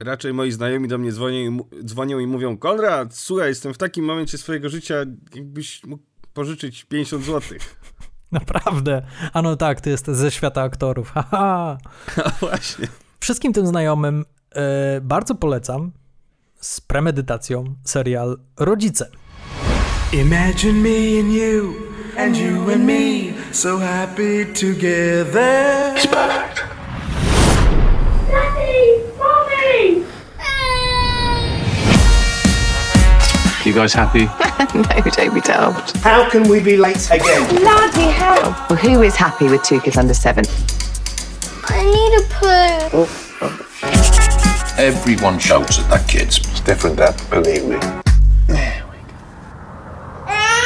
[0.00, 4.04] Raczej moi znajomi do mnie dzwonią i, dzwonią i mówią Konrad, słuchaj, jestem w takim
[4.04, 4.94] momencie swojego życia,
[5.34, 6.02] jakbyś mógł
[6.34, 7.58] pożyczyć 50 zł.
[8.32, 9.02] Naprawdę?
[9.32, 11.10] A no tak, ty jesteś ze świata aktorów.
[11.14, 11.78] Haha.
[12.24, 12.88] A właśnie.
[13.20, 15.92] Wszystkim tym znajomym e, bardzo polecam
[16.60, 19.10] z premedytacją serial Rodzice.
[20.12, 21.74] Imagine me and you
[22.18, 25.94] and you and me so happy together.
[25.96, 26.69] He's.
[33.70, 34.24] You guys happy?
[34.74, 34.82] no,
[35.14, 35.96] don't be daft.
[35.98, 37.46] How can we be late again?
[37.62, 38.50] Bloody hell!
[38.68, 40.44] Well, who is happy with two kids under seven?
[41.68, 43.06] I need a poo.
[44.76, 46.38] Everyone shouts at that kids.
[46.50, 47.14] It's different, Dad.
[47.30, 47.78] Believe me.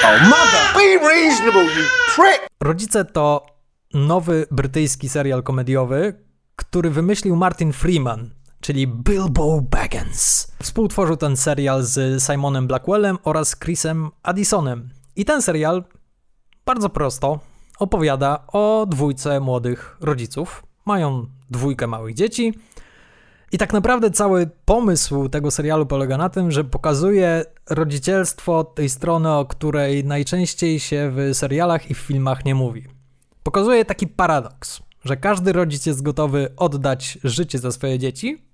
[0.02, 0.62] Oh, mother!
[0.72, 2.48] Be reasonable, you prick!
[2.60, 3.46] Rodzice to
[3.94, 6.14] nowy brytyjski serial komediowy,
[6.56, 8.30] który wymyślił Martin Freeman,
[8.64, 10.52] czyli Bilbo Baggins.
[10.62, 14.88] Współtworzył ten serial z Simonem Blackwellem oraz Chrisem Addisonem.
[15.16, 15.84] I ten serial,
[16.66, 17.40] bardzo prosto,
[17.78, 20.64] opowiada o dwójce młodych rodziców.
[20.86, 22.58] Mają dwójkę małych dzieci.
[23.52, 29.32] I tak naprawdę cały pomysł tego serialu polega na tym, że pokazuje rodzicielstwo tej strony,
[29.32, 32.86] o której najczęściej się w serialach i w filmach nie mówi.
[33.42, 38.53] Pokazuje taki paradoks, że każdy rodzic jest gotowy oddać życie za swoje dzieci,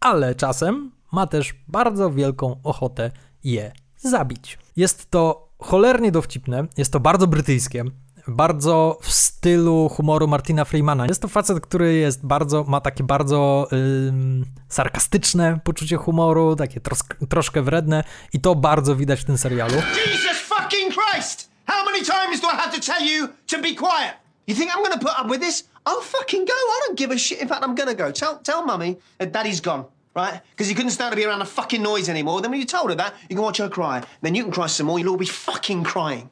[0.00, 3.10] ale czasem ma też bardzo wielką ochotę
[3.44, 4.58] je zabić.
[4.76, 7.84] Jest to cholernie dowcipne, jest to bardzo brytyjskie,
[8.28, 11.06] bardzo w stylu humoru Martina Freemana.
[11.06, 16.80] Jest to facet, który jest bardzo, ma takie bardzo ym, sarkastyczne poczucie humoru, takie
[17.28, 19.74] troszkę wredne i to bardzo widać w tym serialu.
[19.74, 21.50] Jesus fucking Christ!
[21.66, 24.14] How many times do I have to tell you to be quiet?
[24.46, 25.68] You think I'm gonna put up with this?
[25.88, 26.52] I'll fucking go.
[26.52, 27.40] I don't give a shit.
[27.40, 28.12] In fact, I'm gonna go.
[28.12, 30.40] Tell tell mummy that daddy's gone, right?
[30.50, 32.42] Because he couldn't stand to be around the fucking noise anymore.
[32.42, 34.02] Then when you told her that, you can watch her cry.
[34.20, 34.98] Then you can cry some more.
[34.98, 36.28] You'll all be fucking crying.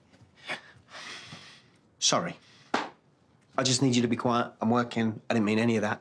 [1.99, 2.35] Sorry.
[3.59, 4.47] I just need you to be quiet.
[4.61, 5.07] I'm working.
[5.31, 6.01] I didn't mean any of that.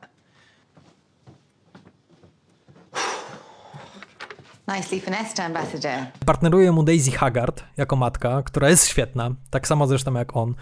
[4.68, 6.06] Nicely finessed, ambassador.
[6.26, 10.54] Partneruje mu Daisy Haggard jako matka, która jest świetna, tak samo zresztą jak on.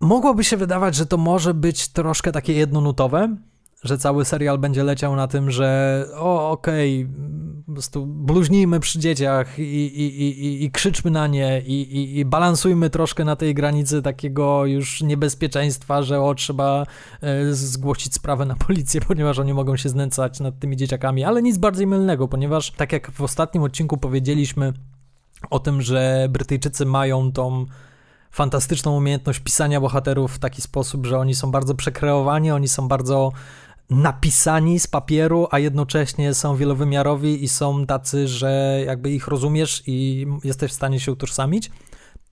[0.00, 3.36] Mogłoby się wydawać, że to może być troszkę takie jednonutowe,
[3.84, 8.98] że cały serial będzie leciał na tym, że o, okej, okay, po prostu bluźnijmy przy
[8.98, 13.54] dzieciach i, i, i, i krzyczmy na nie i, i, i balansujmy troszkę na tej
[13.54, 16.86] granicy takiego już niebezpieczeństwa, że o, trzeba
[17.20, 21.58] e, zgłosić sprawę na policję, ponieważ oni mogą się znęcać nad tymi dzieciakami, ale nic
[21.58, 24.72] bardziej mylnego, ponieważ tak jak w ostatnim odcinku powiedzieliśmy
[25.50, 27.66] o tym, że Brytyjczycy mają tą
[28.36, 33.32] fantastyczną umiejętność pisania bohaterów w taki sposób, że oni są bardzo przekreowani, oni są bardzo
[33.90, 40.26] napisani z papieru, a jednocześnie są wielowymiarowi i są tacy, że jakby ich rozumiesz i
[40.44, 41.70] jesteś w stanie się utożsamić.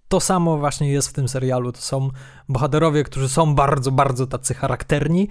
[0.09, 1.73] To samo właśnie jest w tym serialu.
[1.73, 2.11] To są
[2.49, 5.29] bohaterowie, którzy są bardzo, bardzo tacy charakterni,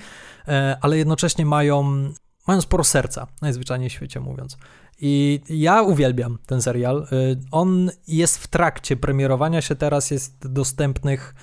[0.48, 2.10] e, ale jednocześnie mają,
[2.48, 4.58] mają sporo serca, najzwyczajniej w świecie mówiąc.
[5.02, 7.08] I ja uwielbiam ten serial.
[7.12, 7.16] E,
[7.52, 11.36] on jest w trakcie premierowania się teraz, jest dostępnych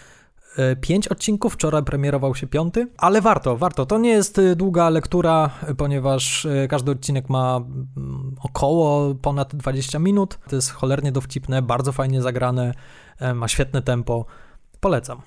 [0.57, 3.87] E, pięć odcinków, wczoraj premierował się piąty, ale warto, warto.
[3.87, 10.39] To nie jest e, długa lektura, ponieważ każdy odcinek ma mm, około ponad 20 minut.
[10.49, 12.75] To jest cholernie dowcipne, bardzo fajnie zagrane,
[13.35, 14.25] ma świetne tempo.
[14.81, 15.23] Polecam.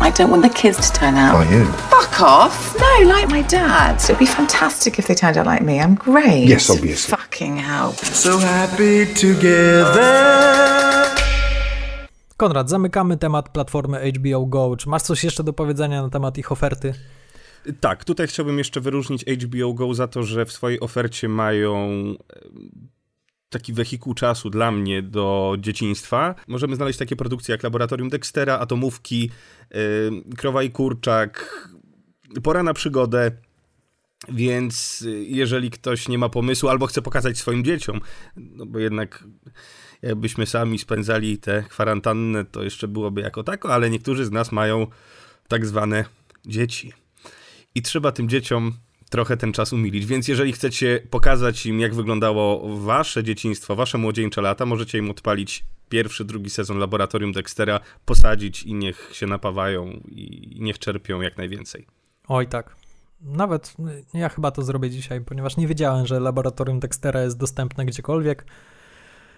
[0.00, 1.34] I don't want the kids to turn out.
[1.34, 1.64] Are you?
[1.90, 2.76] Fuck off!
[2.78, 4.04] No, like my dad.
[4.04, 5.80] It'd be fantastic if they turned out like me.
[5.80, 6.48] I'm great.
[6.48, 7.16] Yes, obviously.
[7.16, 7.92] Fucking hell.
[7.92, 10.46] So happy together.
[12.36, 14.76] Konrad, zamykamy temat platformy HBO Go.
[14.76, 16.94] Czy masz coś jeszcze do powiedzenia na temat ich oferty?
[17.80, 21.86] Tak, tutaj chciałbym jeszcze wyróżnić HBO Go za to, że w swojej ofercie mają
[23.50, 26.34] taki wehikuł czasu dla mnie do dzieciństwa.
[26.48, 29.30] Możemy znaleźć takie produkcje jak Laboratorium Dextera, Atomówki,
[30.36, 31.66] Krowa i Kurczak,
[32.42, 33.30] Pora na przygodę.
[34.28, 38.00] Więc y, jeżeli ktoś nie ma pomysłu albo chce pokazać swoim dzieciom,
[38.36, 39.24] no bo jednak
[40.02, 44.86] jakbyśmy sami spędzali te kwarantannę, to jeszcze byłoby jako tako, ale niektórzy z nas mają
[45.48, 46.04] tak zwane
[46.46, 46.92] dzieci.
[47.74, 48.72] I trzeba tym dzieciom
[49.16, 50.06] trochę ten czas umilić.
[50.06, 55.64] Więc jeżeli chcecie pokazać im, jak wyglądało wasze dzieciństwo, wasze młodzieńcze lata, możecie im odpalić
[55.88, 61.86] pierwszy, drugi sezon Laboratorium Dextera, posadzić i niech się napawają i niech czerpią jak najwięcej.
[62.28, 62.76] Oj tak.
[63.20, 63.74] Nawet
[64.14, 68.46] ja chyba to zrobię dzisiaj, ponieważ nie wiedziałem, że Laboratorium Dextera jest dostępne gdziekolwiek.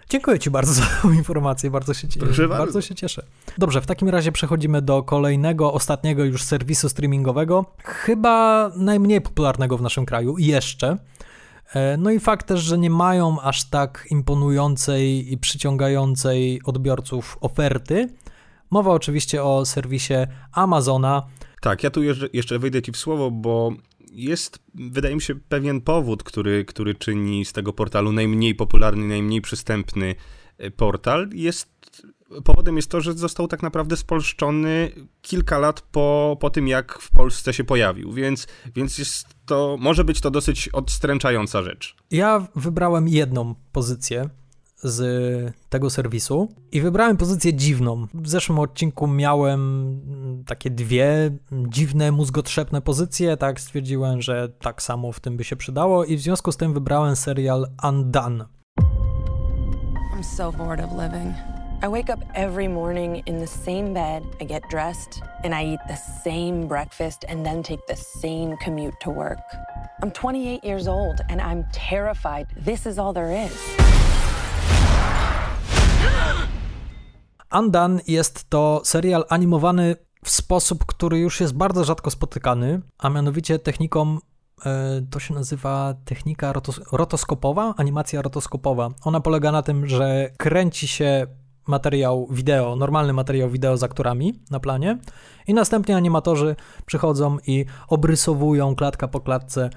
[0.09, 3.25] Dziękuję Ci bardzo za tę informację, bardzo się, Proszę bardzo, bardzo się cieszę.
[3.57, 9.81] Dobrze, w takim razie przechodzimy do kolejnego, ostatniego już serwisu streamingowego, chyba najmniej popularnego w
[9.81, 10.97] naszym kraju jeszcze.
[11.73, 18.07] E, no i fakt też, że nie mają aż tak imponującej i przyciągającej odbiorców oferty.
[18.69, 20.13] Mowa oczywiście o serwisie
[20.51, 21.25] Amazona.
[21.61, 23.71] Tak, ja tu jeszcze, jeszcze wejdę Ci w słowo, bo
[24.11, 29.41] jest, wydaje mi się, pewien powód, który, który czyni z tego portalu najmniej popularny, najmniej
[29.41, 30.15] przystępny
[30.57, 31.29] e, portal.
[31.33, 31.79] Jest
[32.43, 34.91] powodem jest to, że został tak naprawdę spolszczony
[35.21, 40.03] kilka lat po, po tym, jak w Polsce się pojawił, więc, więc jest to, może
[40.03, 41.95] być to dosyć odstręczająca rzecz.
[42.11, 44.29] Ja wybrałem jedną pozycję,
[44.83, 48.07] z tego serwisu i wybrałem pozycję dziwną.
[48.13, 50.01] W zeszłym odcinku miałem
[50.45, 56.05] takie dwie dziwne, mózgotrzepne pozycje, tak stwierdziłem, że tak samo w tym by się przydało
[56.05, 58.45] i w związku z tym wybrałem serial Undone.
[60.15, 61.33] I'm so bored of living.
[61.81, 65.79] I wake up every morning in the same bed, I get dressed, and I eat
[65.87, 69.39] the same breakfast and then take the same commute to work.
[70.03, 73.51] I'm 28 years old and I'm terrified this is all there is.
[77.51, 83.59] Undone jest to serial animowany w sposób, który już jest bardzo rzadko spotykany, a mianowicie
[83.59, 84.17] techniką,
[84.65, 88.89] e, to się nazywa technika rotos rotoskopowa, animacja rotoskopowa.
[89.03, 91.27] Ona polega na tym, że kręci się
[91.67, 94.97] materiał wideo, normalny materiał wideo z aktorami na planie
[95.47, 99.69] i następnie animatorzy przychodzą i obrysowują klatka po klatce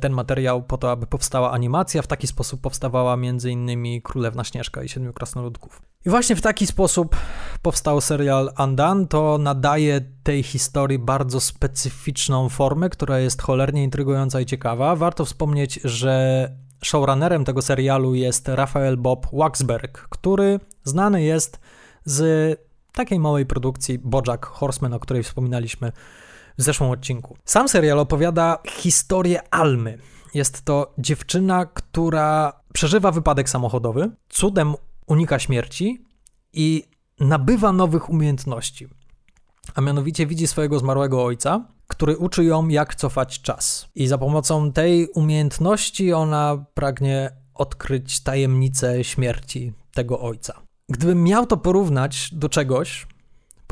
[0.00, 2.02] ten materiał po to, aby powstała animacja.
[2.02, 4.02] W taki sposób powstawała m.in.
[4.02, 5.82] Królewna Śnieżka i Siedmiu Krasnoludków.
[6.06, 7.16] I właśnie w taki sposób
[7.62, 9.06] powstał serial Undone.
[9.06, 14.96] To nadaje tej historii bardzo specyficzną formę, która jest cholernie intrygująca i ciekawa.
[14.96, 16.48] Warto wspomnieć, że
[16.82, 21.60] showrunnerem tego serialu jest Rafael Bob Waxberg, który znany jest
[22.04, 22.58] z
[22.92, 25.92] takiej małej produkcji Bojack Horseman, o której wspominaliśmy
[26.58, 27.36] w zeszłym odcinku.
[27.44, 29.98] Sam serial opowiada historię Almy.
[30.34, 34.74] Jest to dziewczyna, która przeżywa wypadek samochodowy, cudem
[35.06, 36.04] unika śmierci
[36.52, 36.84] i
[37.20, 38.88] nabywa nowych umiejętności.
[39.74, 43.88] A mianowicie widzi swojego zmarłego ojca, który uczy ją, jak cofać czas.
[43.94, 50.60] I za pomocą tej umiejętności ona pragnie odkryć tajemnicę śmierci tego ojca.
[50.88, 53.06] Gdybym miał to porównać do czegoś,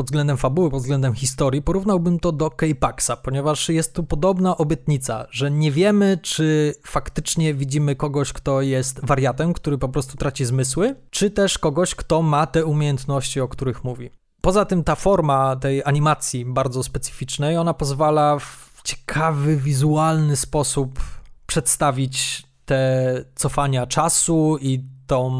[0.02, 5.26] pod względem fabuły, pod względem historii, porównałbym to do K-Paxa, ponieważ jest tu podobna obietnica,
[5.30, 10.96] że nie wiemy, czy faktycznie widzimy kogoś, kto jest wariatem, który po prostu traci zmysły,
[11.10, 14.10] czy też kogoś, kto ma te umiejętności, o których mówi.
[14.40, 21.00] Poza tym ta forma tej animacji bardzo specyficznej, ona pozwala w ciekawy, wizualny sposób
[21.46, 25.32] przedstawić te cofania czasu i tą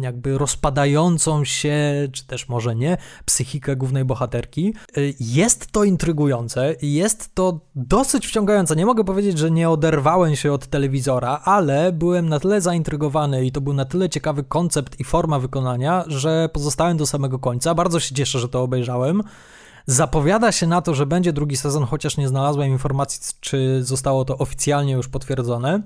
[0.00, 4.74] jakby rozpadającą się, czy też może nie, psychikę głównej bohaterki.
[4.98, 8.76] Y, jest to intrygujące, jest to dosyć wciągające.
[8.76, 13.52] Nie mogę powiedzieć, że nie oderwałem się od telewizora, ale byłem na tyle zaintrygowany i
[13.52, 17.74] to był na tyle ciekawy koncept i forma wykonania, że pozostałem do samego końca.
[17.74, 19.22] Bardzo się cieszę, że to obejrzałem.
[19.86, 24.38] Zapowiada się na to, że będzie drugi sezon, chociaż nie znalazłem informacji, czy zostało to
[24.38, 25.82] oficjalnie już potwierdzone.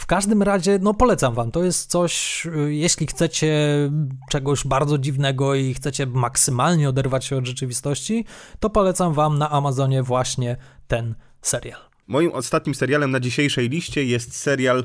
[0.00, 1.50] W każdym razie, no polecam wam.
[1.50, 3.54] To jest coś, y, jeśli chcecie
[4.30, 8.24] czegoś bardzo dziwnego i chcecie maksymalnie oderwać się od rzeczywistości,
[8.60, 10.56] to polecam wam na Amazonie właśnie
[10.88, 11.80] ten serial.
[12.06, 14.84] Moim ostatnim serialem na dzisiejszej liście jest serial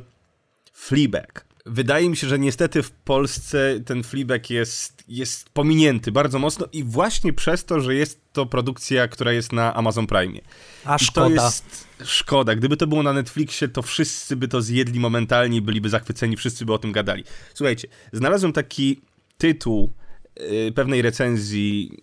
[0.73, 1.44] Fleabag.
[1.65, 6.83] Wydaje mi się, że niestety w Polsce ten Fleabag jest, jest pominięty bardzo mocno i
[6.83, 10.39] właśnie przez to, że jest to produkcja, która jest na Amazon Prime.
[10.83, 11.27] A szkoda.
[11.27, 12.55] I to jest szkoda.
[12.55, 16.73] Gdyby to było na Netflixie, to wszyscy by to zjedli momentalnie, byliby zachwyceni, wszyscy by
[16.73, 17.23] o tym gadali.
[17.53, 19.01] Słuchajcie, znalazłem taki
[19.37, 19.93] tytuł
[20.39, 21.99] yy, pewnej recenzji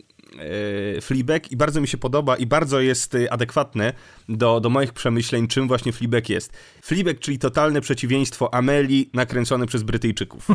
[1.00, 3.92] Fleabag i bardzo mi się podoba i bardzo jest yy, adekwatne
[4.28, 6.52] do, do moich przemyśleń, czym właśnie Fleabag jest.
[6.82, 10.48] Fleabag, czyli totalne przeciwieństwo Ameli nakręcone przez Brytyjczyków.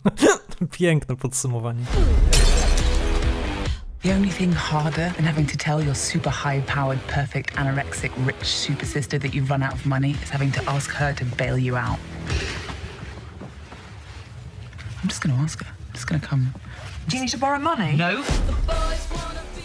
[0.78, 1.84] Piękne podsumowanie.
[4.02, 8.44] The only thing harder than having to tell your super high powered, perfect, anorexic, rich
[8.44, 11.56] super sister that you've run out of money is having to ask her to bail
[11.56, 11.98] you out.
[15.02, 15.70] I'm just gonna ask her.
[15.70, 16.52] I'm just gonna come.
[17.08, 17.96] Do you need to borrow money?
[17.96, 18.24] No.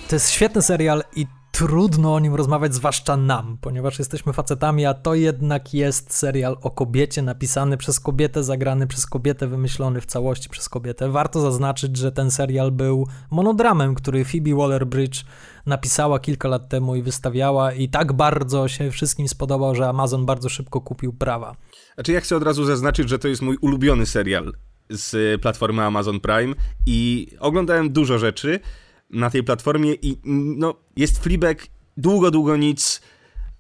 [0.10, 4.94] To jest świetny serial i trudno o nim rozmawiać, zwłaszcza nam, ponieważ jesteśmy facetami, a
[4.94, 10.50] to jednak jest serial o kobiecie, napisany przez kobietę, zagrany przez kobietę, wymyślony w całości
[10.50, 11.10] przez kobietę.
[11.10, 15.26] Warto zaznaczyć, że ten serial był monodramem, który Phoebe Waller-Bridge
[15.66, 20.50] napisała kilka lat temu i wystawiała i tak bardzo się wszystkim spodobał, że Amazon bardzo
[20.50, 21.56] szybko kupił prawa.
[21.96, 24.54] Znaczy ja chcę od razu zaznaczyć, że to jest mój ulubiony serial
[24.90, 26.54] z platformy Amazon Prime
[26.86, 28.60] i oglądałem dużo rzeczy,
[29.10, 30.18] na tej platformie i
[30.58, 33.02] no, jest Fleabag, długo, długo nic,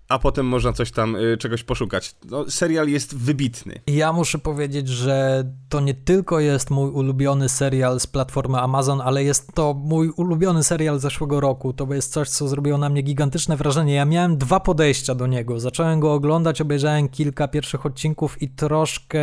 [0.10, 2.16] a potem można coś tam, y, czegoś poszukać.
[2.30, 3.82] No, serial jest wybitny.
[3.88, 9.24] Ja muszę powiedzieć, że to nie tylko jest mój ulubiony serial z platformy Amazon, ale
[9.24, 11.74] jest to mój ulubiony serial zeszłego roku.
[11.74, 13.94] To jest coś, co zrobiło na mnie gigantyczne wrażenie.
[13.94, 15.60] Ja miałem dwa podejścia do niego.
[15.60, 19.20] Zacząłem go oglądać, obejrzałem kilka pierwszych odcinków i troszkę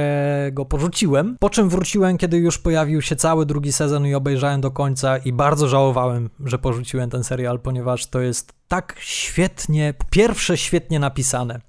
[0.52, 1.36] go porzuciłem.
[1.40, 5.32] Po czym wróciłem, kiedy już pojawił się cały drugi sezon i obejrzałem do końca i
[5.32, 11.60] bardzo żałowałem, że porzuciłem ten serial, ponieważ to jest tak świetnie, pierwsze świetnie napisane.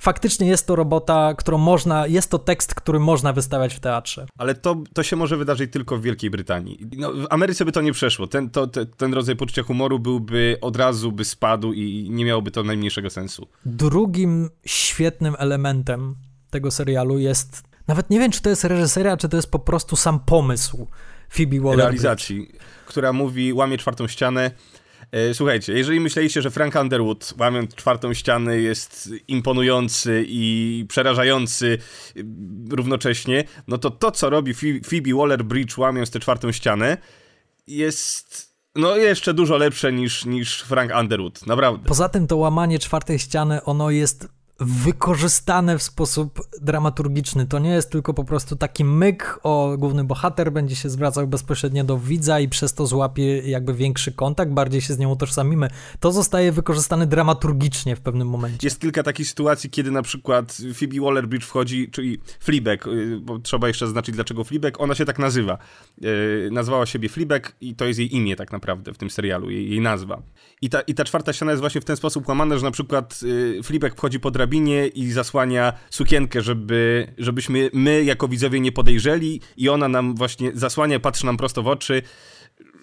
[0.00, 4.26] Faktycznie jest to robota, którą można, jest to tekst, który można wystawiać w teatrze.
[4.38, 6.86] Ale to, to się może wydarzyć tylko w Wielkiej Brytanii.
[6.96, 8.26] No, w Ameryce by to nie przeszło.
[8.26, 12.50] Ten, to, te, ten rodzaj poczucia humoru byłby od razu by spadł i nie miałoby
[12.50, 13.48] to najmniejszego sensu.
[13.66, 16.16] Drugim świetnym elementem
[16.50, 19.96] tego serialu jest, nawet nie wiem, czy to jest reżyseria, czy to jest po prostu
[19.96, 20.86] sam pomysł
[21.30, 21.78] Phoebe Waller.
[21.78, 22.52] Realizacji,
[22.86, 24.50] która mówi, łamie czwartą ścianę,
[25.32, 31.78] słuchajcie, jeżeli myśleliście, że Frank Underwood, łamiąc czwartą ścianę, jest imponujący i przerażający
[32.16, 32.20] e,
[32.70, 36.96] równocześnie, no to to, co robi Phoebe Waller-Bridge łamiąc tę czwartą ścianę,
[37.66, 41.88] jest no jeszcze dużo lepsze niż, niż Frank Underwood, naprawdę.
[41.88, 44.28] Poza tym to łamanie czwartej ściany, ono jest
[44.60, 47.46] wykorzystane w sposób dramaturgiczny.
[47.46, 51.84] To nie jest tylko po prostu taki myk, o główny bohater będzie się zwracał bezpośrednio
[51.84, 55.68] do widza i przez to złapie jakby większy kontakt, bardziej się z nią utożsamimy.
[56.00, 58.66] To zostaje wykorzystane dramaturgicznie w pewnym momencie.
[58.66, 63.68] Jest kilka takich sytuacji, kiedy na przykład Phoebe Waller-Bridge wchodzi, czyli Fleabag, y, bo trzeba
[63.68, 65.58] jeszcze zaznaczyć dlaczego Fleabag, ona się tak nazywa.
[66.00, 69.70] Yy, nazwała siebie Fleabag i to jest jej imię tak naprawdę w tym serialu, jej,
[69.70, 70.22] jej nazwa.
[70.62, 73.22] I ta, I ta czwarta ściana jest właśnie w ten sposób łamana, że na przykład
[73.22, 74.49] yy, Fleabag wchodzi po drabinie
[74.94, 81.00] i zasłania sukienkę, żeby, żebyśmy my jako widzowie nie podejrzeli i ona nam właśnie zasłania,
[81.00, 82.02] patrzy nam prosto w oczy,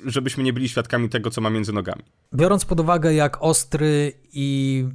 [0.05, 2.03] żebyśmy nie byli świadkami tego, co ma między nogami.
[2.33, 4.85] Biorąc pod uwagę, jak ostry i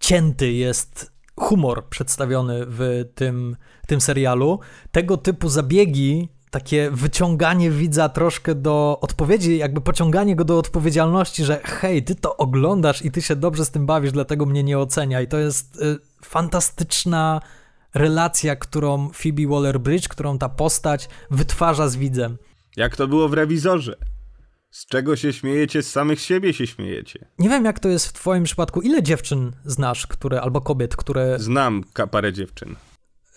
[0.00, 4.60] cięty jest humor przedstawiony w tym, tym serialu,
[4.92, 11.60] tego typu zabiegi takie wyciąganie widza troszkę do odpowiedzi, jakby pociąganie go do odpowiedzialności, że
[11.64, 15.20] hej, ty to oglądasz i ty się dobrze z tym bawisz, dlatego mnie nie ocenia.
[15.20, 17.40] I to jest y, fantastyczna
[17.94, 22.36] relacja, którą Phoebe Waller-Bridge, którą ta postać wytwarza z widzem.
[22.76, 23.96] Jak to było w rewizorze?
[24.70, 25.82] Z czego się śmiejecie?
[25.82, 27.26] Z samych siebie się śmiejecie.
[27.38, 28.80] Nie wiem, jak to jest w twoim przypadku.
[28.80, 31.38] Ile dziewczyn znasz, które, albo kobiet, które...
[31.38, 32.76] Znam parę dziewczyn.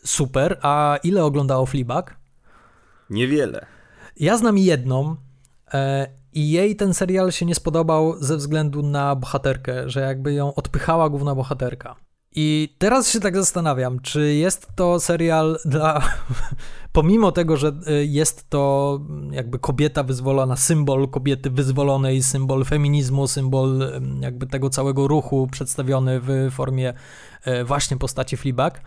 [0.06, 0.60] Super.
[0.62, 2.23] A ile oglądało Fleabag?
[3.14, 3.66] Niewiele.
[4.20, 5.16] Ja znam jedną
[5.74, 10.56] e, i jej ten serial się nie spodobał ze względu na bohaterkę, że jakby ją
[10.56, 11.96] odpychała główna bohaterka.
[12.36, 16.02] I teraz się tak zastanawiam, czy jest to serial dla.
[16.92, 19.00] Pomimo tego, że y, jest to
[19.32, 26.52] jakby kobieta wyzwolona, symbol kobiety wyzwolonej, symbol feminizmu, symbol jakby tego całego ruchu przedstawiony w
[26.52, 26.94] formie
[27.48, 28.82] y, właśnie postaci Fleabag.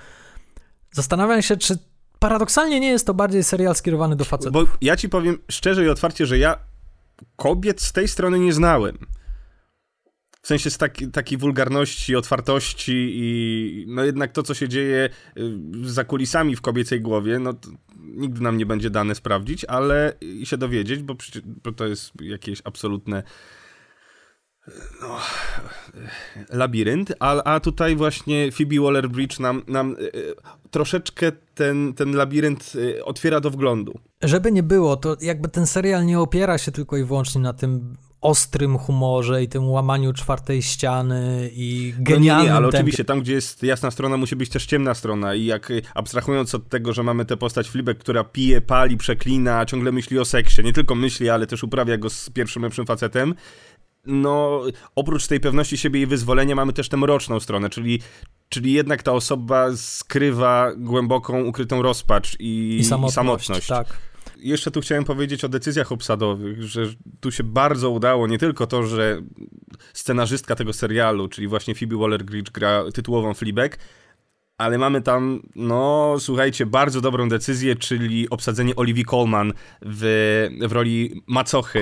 [0.92, 1.78] Zastanawiam się, czy
[2.28, 4.52] paradoksalnie nie jest to bardziej serial skierowany do facetów.
[4.52, 6.58] Bo ja ci powiem szczerze i otwarcie, że ja
[7.36, 8.98] kobiet z tej strony nie znałem.
[10.42, 15.08] W sensie z taki, takiej wulgarności, otwartości i no jednak to, co się dzieje
[15.38, 17.54] y, za kulisami w kobiecej głowie, no
[17.96, 22.12] nigdy nam nie będzie dane sprawdzić, ale i się dowiedzieć, bo, przecież, bo to jest
[22.20, 23.22] jakieś absolutne
[25.00, 25.18] no,
[26.50, 30.34] labirynt, a, a tutaj właśnie Phoebe Waller-Bridge nam, nam y,
[30.70, 32.72] troszeczkę ten, ten labirynt
[33.04, 33.98] otwiera do wglądu.
[34.22, 37.96] Żeby nie było, to jakby ten serial nie opiera się tylko i wyłącznie na tym
[38.20, 42.78] ostrym humorze i tym łamaniu czwartej ściany i genialnym no nie, nie, ale tempie.
[42.78, 46.68] oczywiście tam, gdzie jest jasna strona, musi być też ciemna strona i jak abstrahując od
[46.68, 50.72] tego, że mamy tę postać Flibek, która pije, pali, przeklina, ciągle myśli o seksie, nie
[50.72, 53.34] tylko myśli, ale też uprawia go z pierwszym lepszym facetem,
[54.06, 54.62] no
[54.94, 58.00] oprócz tej pewności siebie i wyzwolenia mamy też tę mroczną stronę, czyli,
[58.48, 63.12] czyli jednak ta osoba skrywa głęboką, ukrytą rozpacz i, I samotność.
[63.12, 63.66] I samotność.
[63.66, 63.98] Tak.
[64.38, 66.82] Jeszcze tu chciałem powiedzieć o decyzjach obsadowych, że
[67.20, 69.22] tu się bardzo udało nie tylko to, że
[69.92, 73.78] scenarzystka tego serialu, czyli właśnie Phoebe Waller-Bridge gra tytułową Fleabag,
[74.58, 79.52] ale mamy tam, no słuchajcie, bardzo dobrą decyzję, czyli obsadzenie Olivia Colman
[79.82, 81.80] w, w roli macochy.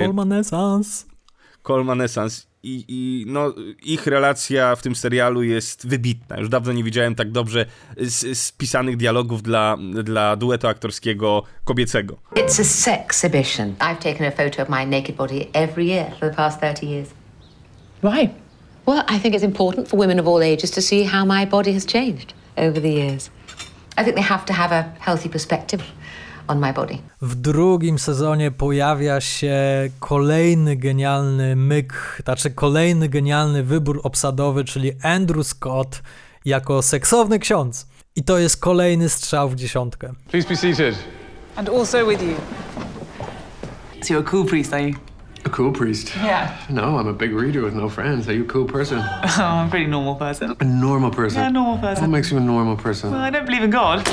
[1.65, 2.45] Colmanescence.
[2.45, 3.53] Colmanescence i, i no,
[3.83, 6.37] ich relacja w tym serialu jest wybitna.
[6.39, 7.65] Już dawno nie widziałem tak dobrze
[8.33, 12.17] spisanych dialogów dla, dla duetu aktorskiego kobiecego.
[12.35, 13.75] It's a sexhibition.
[13.79, 17.09] I've taken a photo of my naked body every year for the past 30 years.
[18.03, 18.29] Why?
[18.85, 21.73] Well, I think it's important for women of all ages to see how my body
[21.73, 23.29] has changed over the years.
[23.97, 25.81] I think they have to have a healthy perspective
[26.47, 26.97] on my body.
[27.21, 29.55] W drugim sezonie pojawia się
[29.99, 36.01] kolejny genialny myk, znaczy kolejny genialny wybór obsadowy, czyli Andrew Scott
[36.45, 37.87] jako seksowny ksiądz.
[38.15, 40.13] I to jest kolejny strzał w dziesiątkę.
[40.31, 40.95] Please be seated.
[41.55, 42.35] And also with you.
[44.01, 44.95] So you're a cool priest, are you?
[45.45, 46.15] A cool priest?
[46.23, 46.49] Yeah.
[46.69, 48.27] No, I'm a big reader with no friends.
[48.27, 48.99] Are you a cool person?
[48.99, 50.55] Oh, I'm a pretty normal person.
[50.59, 51.39] A normal person?
[51.39, 52.01] Yeah, a normal person.
[52.01, 53.11] What makes you a normal person?
[53.11, 54.05] Well, I don't believe in God.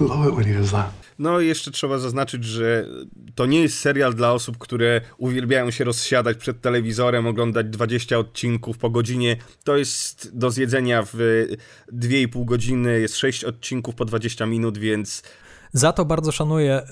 [0.00, 1.04] Love it when he does that.
[1.18, 2.86] No i jeszcze trzeba zaznaczyć, że
[3.34, 8.78] to nie jest serial dla osób, które uwielbiają się rozsiadać przed telewizorem, oglądać 20 odcinków
[8.78, 9.36] po godzinie.
[9.64, 11.14] To jest do zjedzenia w
[11.92, 15.22] 2,5 godziny, jest 6 odcinków po 20 minut, więc...
[15.72, 16.82] Za to bardzo szanuję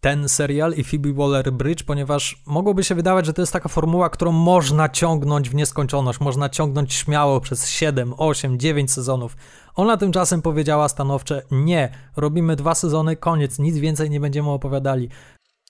[0.00, 4.32] ten serial i Phoebe Waller-Bridge, ponieważ mogłoby się wydawać, że to jest taka formuła, którą
[4.32, 9.36] można ciągnąć w nieskończoność, można ciągnąć śmiało przez 7, 8, 9 sezonów.
[9.76, 15.08] Ona tymczasem powiedziała stanowcze: Nie, robimy dwa sezony, koniec, nic więcej nie będziemy opowiadali.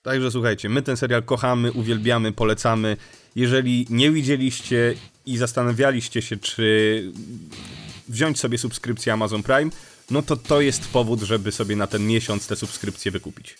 [0.03, 2.97] Także słuchajcie, my ten serial kochamy, uwielbiamy, polecamy.
[3.35, 4.93] Jeżeli nie widzieliście
[5.25, 7.03] i zastanawialiście się, czy
[8.09, 9.71] wziąć sobie subskrypcję Amazon Prime,
[10.11, 13.57] no to to jest powód, żeby sobie na ten miesiąc tę subskrypcję wykupić.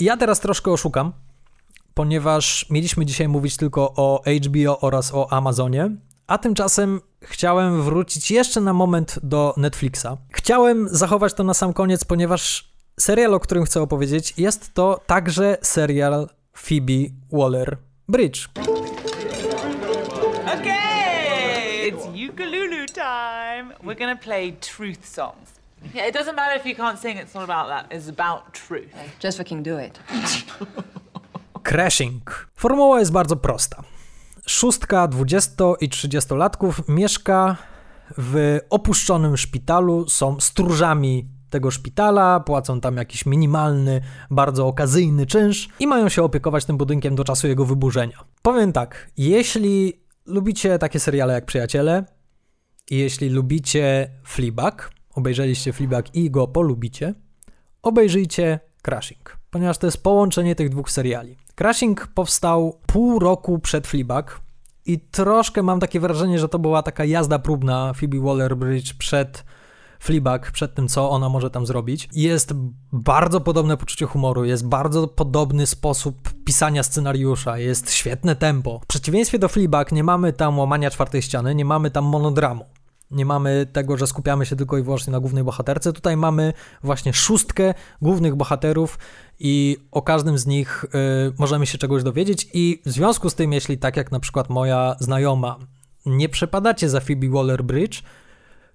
[0.00, 1.12] Ja teraz troszkę oszukam,
[1.96, 5.90] ponieważ mieliśmy dzisiaj mówić tylko o HBO oraz o Amazonie,
[6.26, 10.06] a tymczasem chciałem wrócić jeszcze na moment do Netflixa.
[10.32, 12.70] Chciałem zachować to na sam koniec, ponieważ
[13.00, 18.48] serial, o którym chcę opowiedzieć, jest to także serial Phoebe Waller-Bridge.
[20.44, 23.74] Okay, it's ukulele time.
[23.84, 25.56] We're gonna play truth songs.
[25.94, 27.98] Yeah, it doesn't matter if you can't sing, it's not about that.
[27.98, 28.92] It's about truth.
[29.22, 29.98] Just fucking do it.
[31.66, 32.48] Crashing.
[32.54, 33.82] Formuła jest bardzo prosta.
[34.46, 37.56] Szóstka 20 i 30-latków mieszka
[38.18, 44.00] w opuszczonym szpitalu, są stróżami tego szpitala, płacą tam jakiś minimalny,
[44.30, 48.24] bardzo okazyjny czynsz i mają się opiekować tym budynkiem do czasu jego wyburzenia.
[48.42, 52.04] Powiem tak, jeśli lubicie takie seriale jak Przyjaciele
[52.90, 57.14] i jeśli lubicie Fleabag, obejrzeliście Fleabag i go polubicie,
[57.82, 61.45] obejrzyjcie Crashing, ponieważ to jest połączenie tych dwóch seriali.
[61.56, 64.40] Crashing powstał pół roku przed Fleabag
[64.86, 69.44] i troszkę mam takie wrażenie, że to była taka jazda próbna Phoebe Waller-Bridge przed
[70.00, 72.08] Fleabag, przed tym, co ona może tam zrobić.
[72.12, 72.52] Jest
[72.92, 78.80] bardzo podobne poczucie humoru, jest bardzo podobny sposób pisania scenariusza, jest świetne tempo.
[78.82, 82.64] W przeciwieństwie do Fleabag nie mamy tam łamania czwartej ściany, nie mamy tam monodramu.
[83.10, 85.92] Nie mamy tego, że skupiamy się tylko i wyłącznie na głównej bohaterce.
[85.92, 86.52] Tutaj mamy
[86.82, 88.98] właśnie szóstkę głównych bohaterów
[89.38, 90.88] i o każdym z nich y,
[91.38, 94.96] możemy się czegoś dowiedzieć i w związku z tym, jeśli tak jak na przykład moja
[95.00, 95.58] znajoma
[96.06, 98.02] nie przepadacie za Phoebe Waller-Bridge,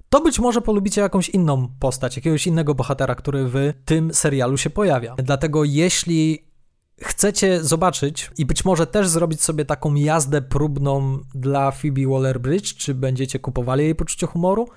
[0.09, 4.69] to być może polubicie jakąś inną postać, jakiegoś innego bohatera, który w tym serialu się
[4.69, 5.15] pojawia.
[5.17, 6.50] Dlatego jeśli
[7.01, 12.93] chcecie zobaczyć i być może też zrobić sobie taką jazdę próbną dla Phoebe Waller-Bridge, czy
[12.93, 14.67] będziecie kupowali jej poczucie humoru,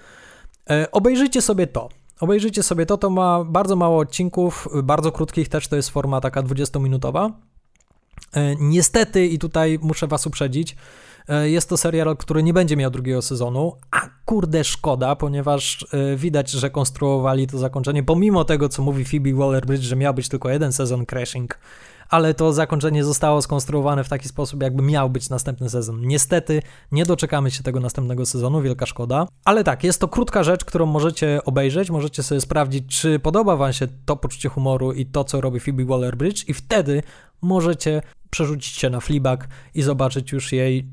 [0.70, 1.88] e, obejrzyjcie sobie to.
[2.20, 6.42] Obejrzyjcie sobie to, to ma bardzo mało odcinków, bardzo krótkich też, to jest forma taka
[6.42, 7.30] 20-minutowa.
[8.32, 10.76] E, niestety, i tutaj muszę was uprzedzić,
[11.28, 16.50] e, jest to serial, który nie będzie miał drugiego sezonu, a kurde szkoda, ponieważ widać,
[16.50, 20.72] że konstruowali to zakończenie, pomimo tego, co mówi Phoebe Waller-Bridge, że miał być tylko jeden
[20.72, 21.58] sezon Crashing,
[22.08, 26.00] ale to zakończenie zostało skonstruowane w taki sposób, jakby miał być następny sezon.
[26.00, 29.26] Niestety nie doczekamy się tego następnego sezonu, wielka szkoda.
[29.44, 33.72] Ale tak, jest to krótka rzecz, którą możecie obejrzeć, możecie sobie sprawdzić, czy podoba wam
[33.72, 37.02] się to poczucie humoru i to, co robi Phoebe Waller-Bridge i wtedy
[37.42, 40.92] możecie przerzucić się na Fleabag i zobaczyć już jej,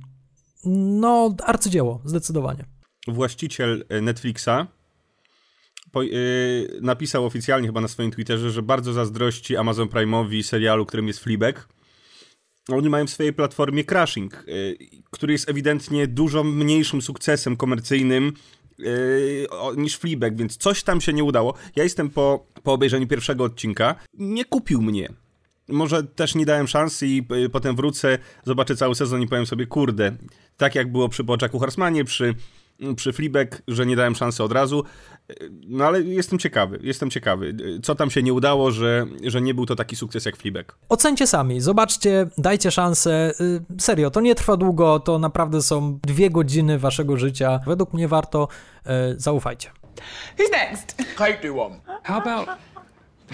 [0.66, 2.66] no, arcydzieło, zdecydowanie.
[3.08, 4.68] Właściciel Netflixa
[5.92, 6.12] po, yy,
[6.82, 11.68] napisał oficjalnie chyba na swoim Twitterze, że bardzo zazdrości Amazon Prime'owi serialu, którym jest Fleabag.
[12.70, 14.78] Oni mają w swojej platformie Crashing, yy,
[15.12, 18.34] który jest ewidentnie dużo mniejszym sukcesem komercyjnym
[18.78, 21.54] yy, niż Fleabag, więc coś tam się nie udało.
[21.76, 23.96] Ja jestem po, po obejrzeniu pierwszego odcinka.
[24.14, 25.10] Nie kupił mnie.
[25.68, 29.66] Może też nie dałem szansy i y, potem wrócę, zobaczę cały sezon i powiem sobie,
[29.66, 30.12] kurde,
[30.58, 32.36] tak jak było przy Boczaku Horsemanie, przy
[32.96, 34.84] przy Fleabag, że nie dałem szansy od razu.
[35.68, 39.66] No ale jestem ciekawy, jestem ciekawy, co tam się nie udało, że, że nie był
[39.66, 40.76] to taki sukces jak Fleabag.
[40.90, 43.34] Ocencie sami, zobaczcie, dajcie szansę.
[43.42, 47.60] Y, serio, to nie trwa długo, to naprawdę są dwie godziny waszego życia.
[47.68, 48.48] Według mnie warto,
[48.86, 49.70] y, zaufajcie.
[50.38, 50.96] Who's next?
[51.16, 51.80] Kate do one.
[52.04, 52.50] How about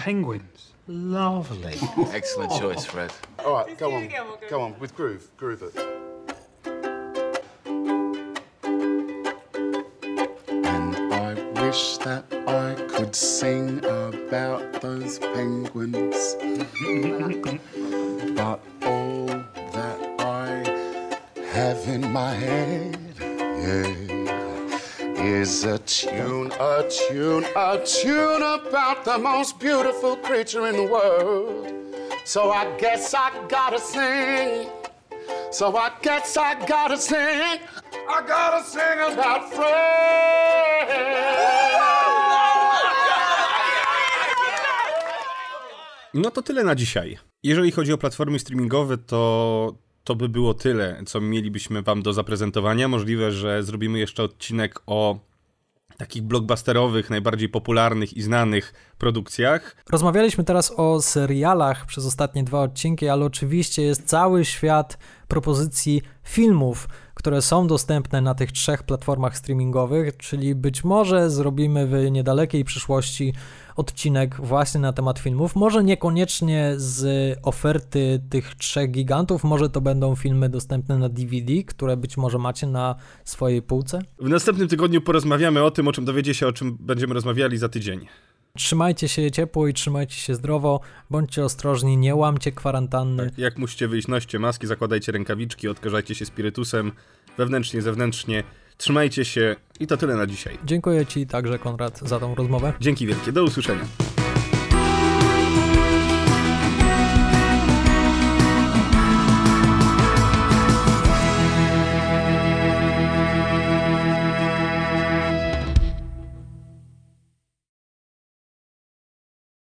[0.04, 0.72] penguins?
[0.88, 1.72] Lovely.
[2.14, 3.12] Excellent choice, Fred.
[3.46, 4.08] All right, go on.
[4.50, 5.36] Go on, with groove.
[5.36, 5.80] Groove it.
[11.68, 16.34] Wish that I could sing about those penguins.
[18.34, 20.48] but all that I
[21.52, 23.84] have in my head, yeah,
[25.22, 31.70] is a tune, a tune, a tune about the most beautiful creature in the world.
[32.24, 34.70] So I guess I gotta sing.
[35.50, 37.60] So I guess I gotta sing.
[38.08, 40.67] I gotta sing about Fred.
[46.14, 47.18] No to tyle na dzisiaj.
[47.42, 52.88] Jeżeli chodzi o platformy streamingowe, to to by było tyle, co mielibyśmy wam do zaprezentowania.
[52.88, 55.18] Możliwe, że zrobimy jeszcze odcinek o
[55.96, 59.76] takich blockbusterowych, najbardziej popularnych i znanych produkcjach.
[59.90, 64.98] Rozmawialiśmy teraz o serialach przez ostatnie dwa odcinki, ale oczywiście jest cały świat
[65.28, 72.10] propozycji filmów, które są dostępne na tych trzech platformach streamingowych, czyli być może zrobimy w
[72.10, 73.34] niedalekiej przyszłości
[73.76, 75.56] odcinek właśnie na temat filmów.
[75.56, 81.96] Może niekoniecznie z oferty tych trzech gigantów, może to będą filmy dostępne na DVD, które
[81.96, 84.02] być może macie na swojej półce.
[84.18, 87.68] W następnym tygodniu porozmawiamy o tym, o czym dowiecie się, o czym będziemy rozmawiali za
[87.68, 88.06] tydzień.
[88.56, 90.80] Trzymajcie się ciepło i trzymajcie się zdrowo,
[91.10, 93.24] bądźcie ostrożni, nie łamcie kwarantanny.
[93.30, 96.92] Tak, jak musicie wyjść, noście maski, zakładajcie rękawiczki, odkażajcie się spirytusem,
[97.36, 98.44] wewnętrznie, zewnętrznie.
[98.76, 100.58] Trzymajcie się i to tyle na dzisiaj.
[100.64, 102.72] Dziękuję Ci także, Konrad, za tą rozmowę.
[102.80, 103.84] Dzięki wielkie, do usłyszenia.